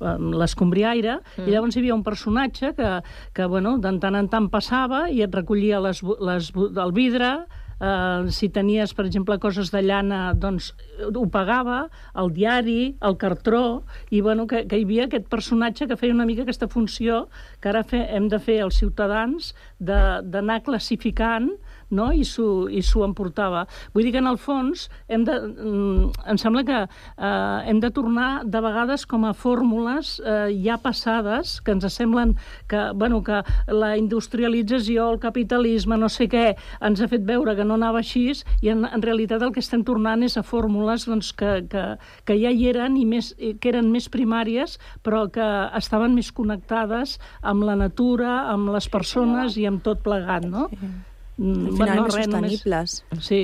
[0.00, 1.48] l'escombriaire, Mm.
[1.48, 3.02] i llavors hi havia un personatge que,
[3.32, 7.46] que bueno, de tant en tant passava i et recollia les, les, el vidre,
[7.76, 11.82] Uh, si tenies, per exemple, coses de llana, doncs eh, ho pagava,
[12.16, 16.24] el diari, el cartró, i bueno, que, que hi havia aquest personatge que feia una
[16.24, 17.26] mica aquesta funció
[17.60, 21.50] que ara fe, hem de fer els ciutadans d'anar classificant
[21.90, 22.10] no?
[22.12, 23.66] i s'ho emportava.
[23.94, 27.90] Vull dir que, en el fons, hem de, mm, em sembla que eh, hem de
[27.90, 32.36] tornar de vegades com a fórmules eh, ja passades, que ens semblen
[32.68, 37.64] que, bueno, que la industrialització, el capitalisme, no sé què, ens ha fet veure que
[37.64, 38.26] no anava així,
[38.62, 41.84] i en, en realitat el que estem tornant és a fórmules doncs, que, que,
[42.26, 45.46] que ja hi eren, i més, que eren més primàries, però que
[45.78, 50.66] estaven més connectades amb la natura, amb les persones i amb tot plegat, no?
[50.72, 50.96] Mm,
[51.38, 52.94] Al final, més res, sostenibles.
[53.20, 53.40] Sí.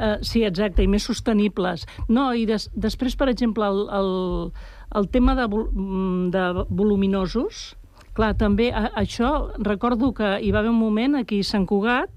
[0.00, 1.84] Uh, sí, exacte, i més sostenibles.
[2.08, 4.08] No, i des, després, per exemple, el, el,
[4.96, 7.76] el tema de, vol- mm, de voluminosos,
[8.16, 12.08] clar, també a, això, recordo que hi va haver un moment aquí a Sant Cugat,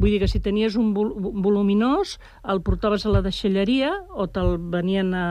[0.00, 1.12] Vull dir que si tenies un vol
[1.44, 2.16] voluminós,
[2.48, 5.26] el portaves a la deixalleria o te'l venien a,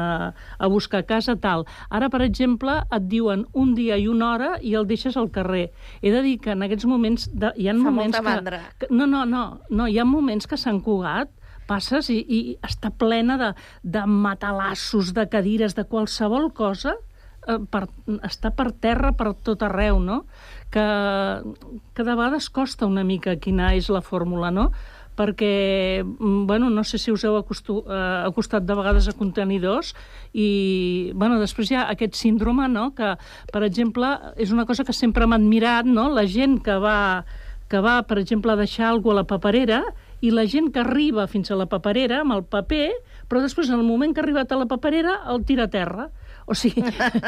[0.58, 1.66] a buscar a casa, tal.
[1.90, 5.70] Ara, per exemple, et diuen un dia i una hora i el deixes al carrer.
[6.02, 7.28] He de dir que en aquests moments...
[7.34, 8.62] De, hi ha Fa moments molta que, mandra.
[8.78, 8.94] que...
[8.94, 11.34] No, no, no, no, hi ha moments que Sant Cugat
[11.70, 13.52] passes i, i està plena de,
[13.84, 16.96] de matalassos, de cadires, de qualsevol cosa,
[17.72, 17.88] per,
[18.28, 20.24] està per terra per tot arreu, no?
[20.70, 20.86] Que,
[21.98, 24.70] que de vegades costa una mica quina és la fórmula, no?
[25.20, 29.92] perquè, mm, bueno, no sé si us heu acostu, eh, acostat de vegades a contenidors
[30.32, 33.18] i, bueno, després hi ha aquest síndrome, no?, que,
[33.52, 37.26] per exemple, és una cosa que sempre m'ha admirat, no?, la gent que va,
[37.68, 39.84] que va, per exemple, a deixar alguna a la paperera
[40.22, 42.90] i la gent que arriba fins a la paperera amb el paper,
[43.28, 46.10] però després, en el moment que ha arribat a la paperera, el tira a terra.
[46.50, 46.82] O sigui,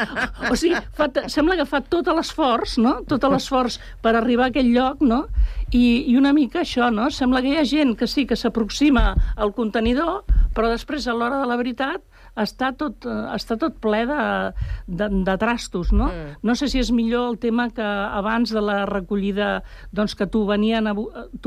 [0.50, 2.98] o sigui fa, sembla que fa tot l'esforç, no?
[3.08, 5.24] Tot l'esforç per arribar a aquell lloc, no?
[5.70, 7.08] I, I una mica això, no?
[7.14, 10.24] Sembla que hi ha gent que sí que s'aproxima al contenidor,
[10.56, 12.02] però després, a l'hora de la veritat,
[12.38, 14.22] està tot, eh, està tot ple de,
[14.86, 16.08] de, de trastos, no?
[16.08, 16.36] Mm.
[16.48, 19.62] No sé si és millor el tema que abans de la recollida,
[19.92, 20.94] doncs que t'ho venien, a,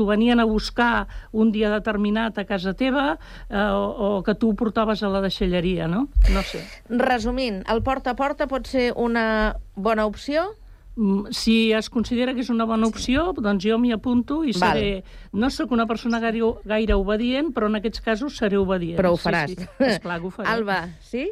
[0.06, 3.16] venien a buscar un dia determinat a casa teva
[3.48, 6.06] eh, o, o que tu ho portaves a la deixalleria, no?
[6.32, 6.62] No sé.
[6.88, 10.52] Resumint, el porta a porta pot ser una bona opció?
[10.96, 14.78] Mm, Si es considera que és una bona opció, doncs jo m'hi apunto i Val.
[14.78, 15.04] seré...
[15.32, 18.96] No sóc una persona gaire, gaire obedient, però en aquests casos seré obedient.
[18.98, 19.50] Però ho faràs.
[19.52, 19.90] Sí, sí.
[19.92, 20.48] Esclar que ho faré.
[20.48, 21.30] Alba, sí?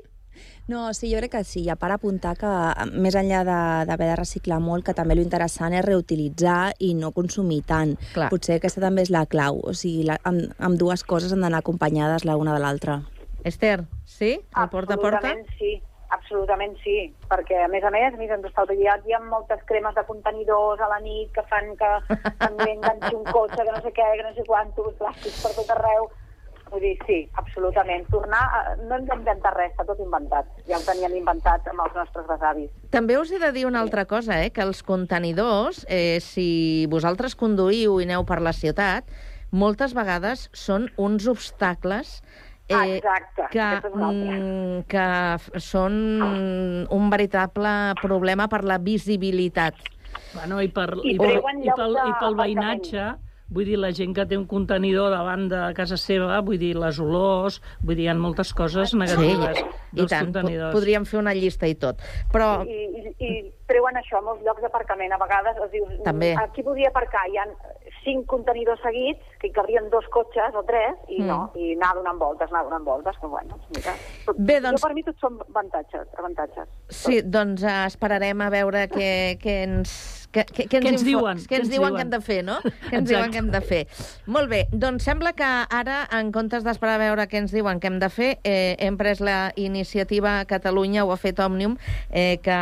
[0.67, 1.63] No, sí, jo crec que sí.
[1.69, 2.51] A part apuntar que,
[2.97, 7.13] més enllà de- d'haver de, reciclar molt, que també lo interessant és reutilitzar i no
[7.13, 7.97] consumir tant.
[8.15, 8.31] Clar.
[8.33, 9.61] Potser aquesta també és la clau.
[9.65, 13.03] O sigui, la, amb, amb dues coses han d'anar acompanyades l'una de l'altra.
[13.45, 14.39] Estel, sí?
[14.57, 15.21] El porta a porta?
[15.21, 15.75] Absolutament sí,
[16.15, 16.97] absolutament sí,
[17.31, 20.83] perquè a més a més, mira, ens està autoguiat, hi ha moltes cremes de contenidors
[20.83, 21.93] a la nit que fan que
[22.45, 25.75] també enganxi un cotxe, que no sé què, que no sé quantos, plàstics per tot
[25.77, 26.11] arreu.
[26.71, 28.07] Vull dir, sí, absolutament.
[28.11, 28.63] Tornar, a...
[28.81, 30.49] no hem d'inventar res, està tot inventat.
[30.67, 32.73] Ja ho teníem inventat amb els nostres besavis.
[32.95, 34.51] També us he de dir una altra cosa, eh?
[34.51, 39.13] que els contenidors, eh, si vosaltres conduïu i aneu per la ciutat,
[39.55, 42.19] moltes vegades són uns obstacles
[42.69, 45.07] eh, Exacte, que, mm, que
[45.39, 49.75] f- són un veritable problema per la visibilitat.
[50.35, 53.07] Bueno, i, per, I i, per, i, pel, i pel veïnatge,
[53.55, 56.99] vull dir, la gent que té un contenidor davant de casa seva, vull dir, les
[57.03, 59.61] olors, vull dir, hi ha moltes coses negatives
[59.93, 60.73] i dels tant, contenidors.
[60.75, 62.01] podríem fer una llista i tot.
[62.33, 63.31] Però I, i, i
[63.69, 65.13] treuen això a molts llocs d'aparcament.
[65.15, 66.33] A vegades es dius, També.
[66.41, 67.47] aquí podia aparcar, hi ha
[68.05, 71.27] cinc contenidors seguits, que hi cabrien dos cotxes o tres, i Mm.
[71.27, 73.95] no, i anar donant voltes, anar donant voltes, que bueno, mira.
[74.37, 76.69] Bé, doncs- Jo per mi tot són avantatges, avantatges.
[76.89, 80.24] Sí, doncs eh, esperarem a veure què, què ens...
[80.35, 82.57] Què, què, què ens info- diuen, Què ens diuen que hem de fer, no?
[82.91, 83.83] Què ens diuen que hem de fer.
[84.27, 87.87] Molt bé, doncs sembla que ara, en comptes d'esperar a veure què ens diuen que
[87.93, 91.77] hem de fer, eh, hem pres la iniciativa Catalunya, ho ha fet Òmnium,
[92.11, 92.59] eh, que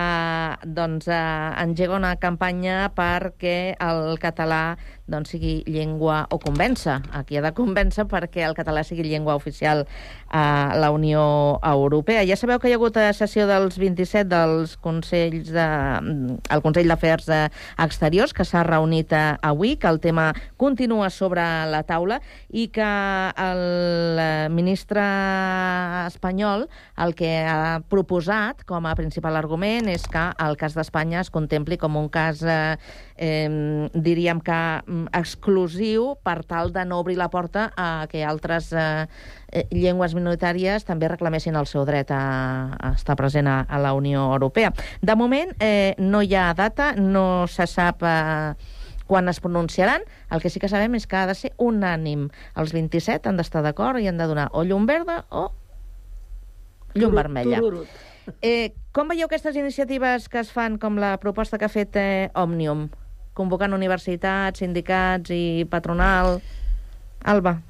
[0.68, 1.20] doncs, eh,
[1.64, 4.77] engega una campanya perquè el català
[5.12, 7.01] doncs, sigui llengua o convèncer.
[7.12, 9.87] Aquí ha de convèncer perquè el català sigui llengua oficial
[10.31, 12.23] a la Unió Europea.
[12.29, 15.66] Ja sabeu que hi ha hagut a sessió dels 27 dels Consells de,
[16.55, 17.43] el Consell d'Afers eh,
[17.81, 22.89] Exteriors, que s'ha reunit eh, avui, que el tema continua sobre la taula i que
[23.45, 23.63] el
[24.21, 25.05] eh, ministre
[26.07, 26.69] espanyol
[27.03, 31.79] el que ha proposat com a principal argument és que el cas d'Espanya es contempli
[31.81, 32.77] com un cas, eh,
[33.23, 38.73] eh, diríem que mm, exclusiu per tal de no obrir la porta a que altres
[38.75, 39.07] eh,
[39.53, 43.95] eh, llengües minoritàries també reclamessin el seu dret a, a estar present a, a la
[43.95, 44.73] Unió Europea.
[45.01, 48.55] De moment eh, no hi ha data, no se sap eh,
[49.07, 50.03] quan es pronunciaran.
[50.31, 52.31] El que sí que sabem és que ha de ser unànim.
[52.59, 55.53] Els 27 han d'estar d'acord i han de donar o llum verda o
[56.95, 57.62] llum Turut, vermella.
[58.43, 62.31] Eh, com veieu aquestes iniciatives que es fan, com la proposta que ha fet eh,
[62.39, 62.89] Òmnium,
[63.39, 66.41] convocant universitats, sindicats i patronal?
[67.24, 67.61] Alba.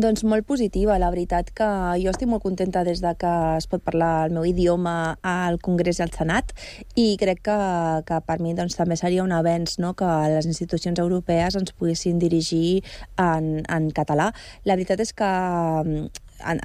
[0.00, 1.66] Doncs molt positiva, la veritat que
[2.00, 6.00] jo estic molt contenta des de que es pot parlar el meu idioma al Congrés
[6.00, 6.54] i al Senat
[6.96, 7.58] i crec que,
[8.08, 9.92] que per mi doncs, també seria un avenç no?
[9.92, 12.80] que les institucions europees ens poguessin dirigir
[13.20, 14.30] en, en català.
[14.64, 15.30] La veritat és que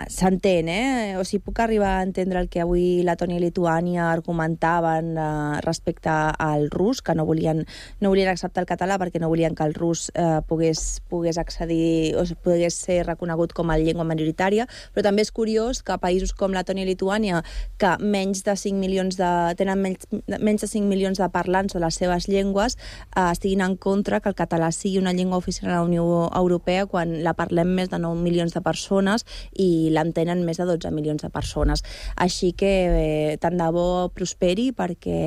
[0.10, 1.16] s'entén, eh?
[1.20, 5.62] O sigui, puc arribar a entendre el que avui la Toni i Lituània argumentaven eh,
[5.66, 7.64] respecte al rus, que no volien,
[8.02, 12.16] no volien acceptar el català perquè no volien que el rus eh, pogués, pogués accedir
[12.18, 16.56] o pogués ser reconegut com a llengua minoritària, però també és curiós que països com
[16.56, 17.44] la Toni i Lituània,
[17.78, 20.10] que menys de 5 milions de, tenen menys,
[20.40, 22.78] menys de 5 milions de parlants de les seves llengües,
[23.14, 26.88] eh, estiguin en contra que el català sigui una llengua oficial a la Unió Europea
[26.90, 31.24] quan la parlem més de 9 milions de persones i l'entenen més de 12 milions
[31.24, 31.84] de persones.
[32.16, 35.20] Així que eh, tant de bo prosperi perquè,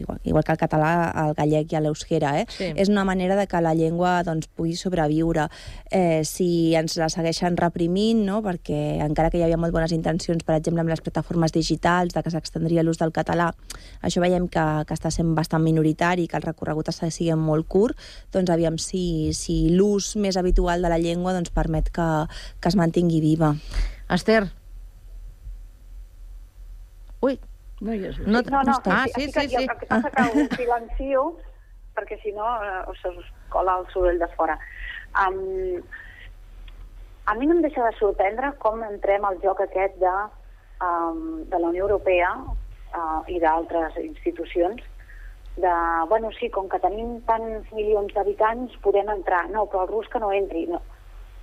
[0.00, 0.92] igual, igual que el català,
[1.26, 2.46] el gallec i l'euskera, eh?
[2.50, 2.70] Sí.
[2.76, 5.48] és una manera de que la llengua doncs, pugui sobreviure.
[5.90, 8.40] Eh, si ens la segueixen reprimint, no?
[8.44, 12.22] perquè encara que hi havia molt bones intencions, per exemple, amb les plataformes digitals, de
[12.22, 13.50] que s'extendria l'ús del català,
[14.02, 17.98] això veiem que, que està sent bastant minoritari, que el recorregut està sent molt curt,
[18.32, 22.08] doncs aviam si, si l'ús més habitual de la llengua doncs, permet que,
[22.60, 23.49] que es mantingui viva.
[24.10, 24.42] Esther.
[27.20, 27.38] Ui.
[27.80, 28.18] No hi és.
[28.26, 29.56] No, no, no, ah, sí, sí, sí, sí.
[29.56, 29.62] sí.
[29.64, 31.22] El que passa que ho silencio
[31.96, 34.58] perquè si no eh, se us cola el soroll de fora.
[35.20, 35.80] Um,
[37.26, 40.14] a mi no em deixa de sorprendre com entrem al joc aquest de,
[40.84, 44.82] um, de la Unió Europea uh, i d'altres institucions
[45.60, 45.72] de,
[46.08, 49.44] bueno, sí, com que tenim tants milions d'habitants, podem entrar.
[49.50, 50.64] No, però el rus que no entri.
[50.70, 50.80] No.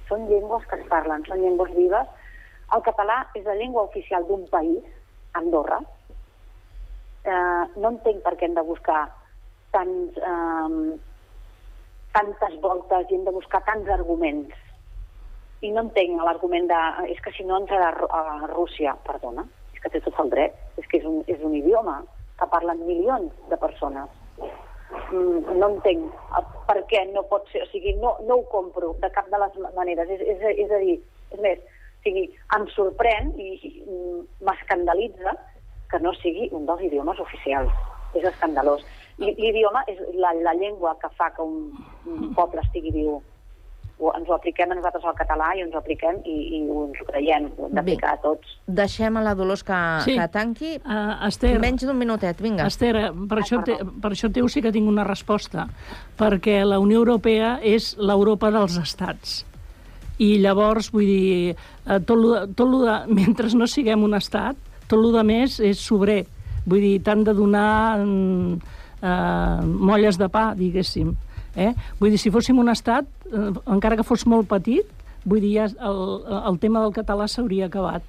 [0.07, 2.07] Són llengües que es parlen, són llengües vives.
[2.75, 4.83] El català és la llengua oficial d'un país,
[5.39, 5.79] Andorra.
[7.27, 9.01] Eh, no entenc per què hem de buscar
[9.75, 10.97] tants, eh,
[12.15, 14.55] tantes voltes i hem de buscar tants arguments.
[15.61, 16.81] I no entenc l'argument de...
[17.13, 20.55] És que si no entrarà a, Rússia, perdona, és que té tot el dret.
[20.77, 21.99] És que és un, és un idioma
[22.37, 24.09] que parlen milions de persones.
[24.87, 26.13] Mm, no entenc
[26.67, 29.57] per què no pot ser, o sigui, no, no ho compro de cap de les
[29.75, 30.09] maneres.
[30.15, 30.97] És, és, és a dir,
[31.35, 31.63] és més,
[31.99, 32.25] o sigui,
[32.55, 35.35] em sorprèn i, i mm, m'escandalitza
[35.91, 37.71] que no sigui un dels idiomes oficials.
[38.15, 38.83] És escandalós.
[39.19, 41.71] L'idioma és la, la llengua que fa que un,
[42.07, 43.17] un poble estigui viu.
[43.99, 46.83] Ho, ens ho apliquem a nosaltres al català i ens ho apliquem i, i ho
[46.85, 48.51] ens ho creiem, ho hem d'aplicar a tots.
[48.67, 50.13] Deixem a la Dolors que, Sí.
[50.19, 50.75] que tanqui.
[50.85, 52.67] Uh, Esther, Menys d'un minutet, vinga.
[52.69, 55.65] Esther, eh, per això, te, per això teu sí que tinc una resposta,
[56.19, 59.39] perquè la Unió Europea és l'Europa dels estats.
[60.19, 64.13] I llavors, vull dir, eh, tot lo, de- tot lo de, mentre no siguem un
[64.13, 64.55] estat,
[64.87, 66.27] tot lo de més és sobrer.
[66.67, 68.53] Vull dir, t'han de donar mm,
[69.01, 71.15] eh, molles de pa, diguéssim.
[71.57, 71.73] Eh?
[71.99, 74.85] Vull dir, si fóssim un estat, eh, encara que fos molt petit,
[75.25, 76.03] vull dir, ja el,
[76.53, 78.05] el tema del català s'hauria acabat.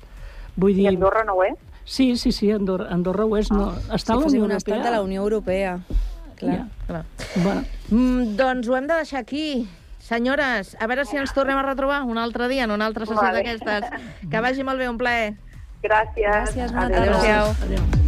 [0.55, 0.85] Vull dir...
[0.85, 1.57] I Andorra no ho és?
[1.89, 3.49] Sí, sí, sí, Andorra, Andorra ho és.
[3.51, 4.91] No, està a si la fóssim Unió un estat Europea.
[4.91, 5.79] de la Unió Europea.
[6.37, 6.67] Clar.
[6.87, 7.05] Clar.
[7.43, 7.65] Bueno.
[7.91, 9.67] Mm, doncs ho hem de deixar aquí.
[9.99, 13.21] Senyores, a veure si ens tornem a retrobar un altre dia en una altra sessió
[13.23, 13.41] Vale.
[13.41, 13.89] d'aquestes.
[14.31, 15.33] Que vagi molt bé, un plaer.
[15.83, 16.53] Gràcies.
[16.53, 17.17] Gràcies, bona tarda.
[17.17, 17.57] Adéu-siau.
[17.67, 18.08] Adéu.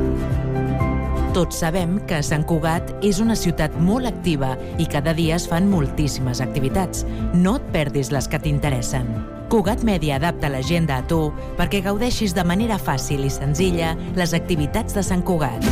[1.31, 5.69] Tots sabem que Sant Cugat és una ciutat molt activa i cada dia es fan
[5.71, 7.05] moltíssimes activitats.
[7.31, 9.07] No et perdis les que t'interessen.
[9.47, 11.21] Cugat Mèdia adapta l'agenda a tu
[11.55, 15.63] perquè gaudeixis de manera fàcil i senzilla les activitats de Sant Cugat.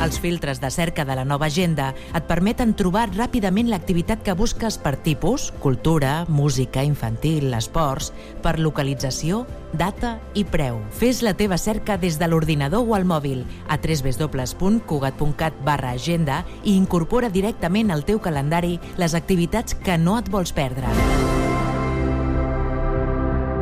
[0.00, 4.80] Els filtres de cerca de la nova agenda et permeten trobar ràpidament l'activitat que busques
[4.80, 10.80] per tipus, cultura, música, infantil, esports, per localització, data i preu.
[10.90, 16.76] Fes la teva cerca des de l'ordinador o al mòbil a www.cugat.cat barra agenda i
[16.76, 20.86] incorpora directament al teu calendari les activitats que no et vols perdre.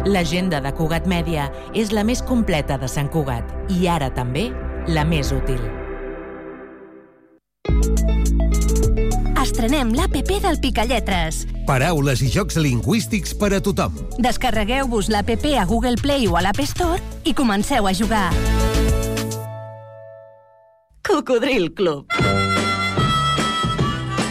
[0.09, 3.45] L'agenda de Cugat Mèdia és la més completa de Sant Cugat
[3.75, 4.49] i ara també
[4.89, 5.61] la més útil.
[9.59, 11.41] Estrenem l'APP del Picalletres.
[11.67, 13.97] Paraules i jocs lingüístics per a tothom.
[14.23, 18.29] Descarregueu-vos l'APP a Google Play o a l'App Store i comenceu a jugar.
[21.03, 22.07] Cocodril Club.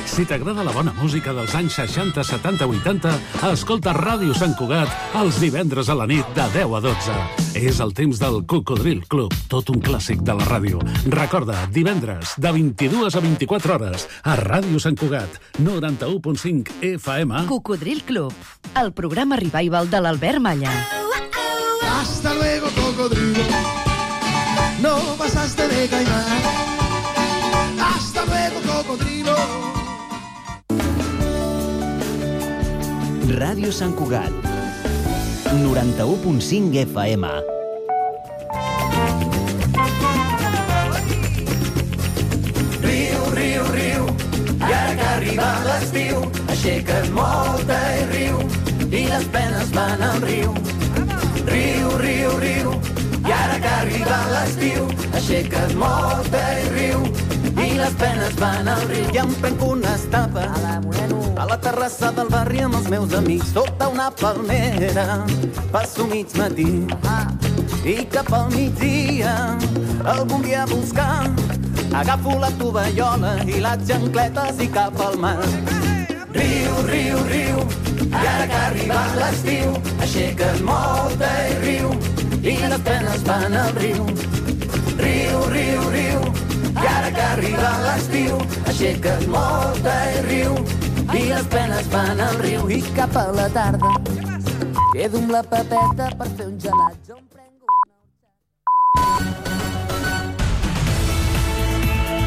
[0.05, 3.17] Si t'agrada la bona música dels anys 60, 70, 80,
[3.51, 7.36] escolta Ràdio Sant Cugat els divendres a la nit de 10 a 12.
[7.57, 10.77] És el temps del Cocodril Club, tot un clàssic de la ràdio.
[11.09, 17.47] Recorda, divendres, de 22 a 24 hores, a Ràdio Sant Cugat, 91.5 FM.
[17.49, 18.33] Cocodril Club,
[18.77, 20.69] el programa revival de l'Albert Malla.
[20.69, 21.87] Oh, oh, oh.
[21.97, 23.41] Hasta luego, cocodrilo.
[24.83, 26.25] No pasaste de caimán.
[27.81, 29.35] Hasta luego, cocodrilo.
[33.33, 34.31] Ràdio Sant Cugat,
[35.47, 37.25] 91.5 FM.
[42.83, 44.03] Riu, riu, riu,
[44.59, 46.19] i ara que arriba l'estiu,
[46.51, 48.43] aixeca't molta i riu,
[48.91, 50.51] i les penes van al riu.
[51.47, 52.75] Riu, riu, riu,
[53.23, 57.07] i ara que arriba l'estiu, aixeca't molta i riu,
[57.57, 59.09] i les penes van al riu.
[59.13, 60.75] I em prenc una estapa a la,
[61.41, 65.23] a la terrassa del barri amb els meus amics sota una palmera.
[65.73, 66.85] Passo mig matí
[67.87, 69.33] i cap al migdia
[70.03, 71.29] algun dia a buscar
[71.93, 75.37] agafo la tovallola i les xancletes i cap al mar.
[76.37, 77.61] Riu, riu, riu,
[78.07, 79.71] i ara que ha arribat l'estiu,
[80.03, 81.93] aixeca't molta i riu,
[82.43, 84.05] i les penes van al riu.
[84.97, 86.46] Riu, riu, riu,
[86.77, 90.57] i ara que ha arribat l'estiu, aixeca't molta i riu,
[91.13, 92.67] i les penes van al riu.
[92.69, 93.95] I cap a la tarda
[94.93, 97.26] quedo amb la pepeta per fer un gelat.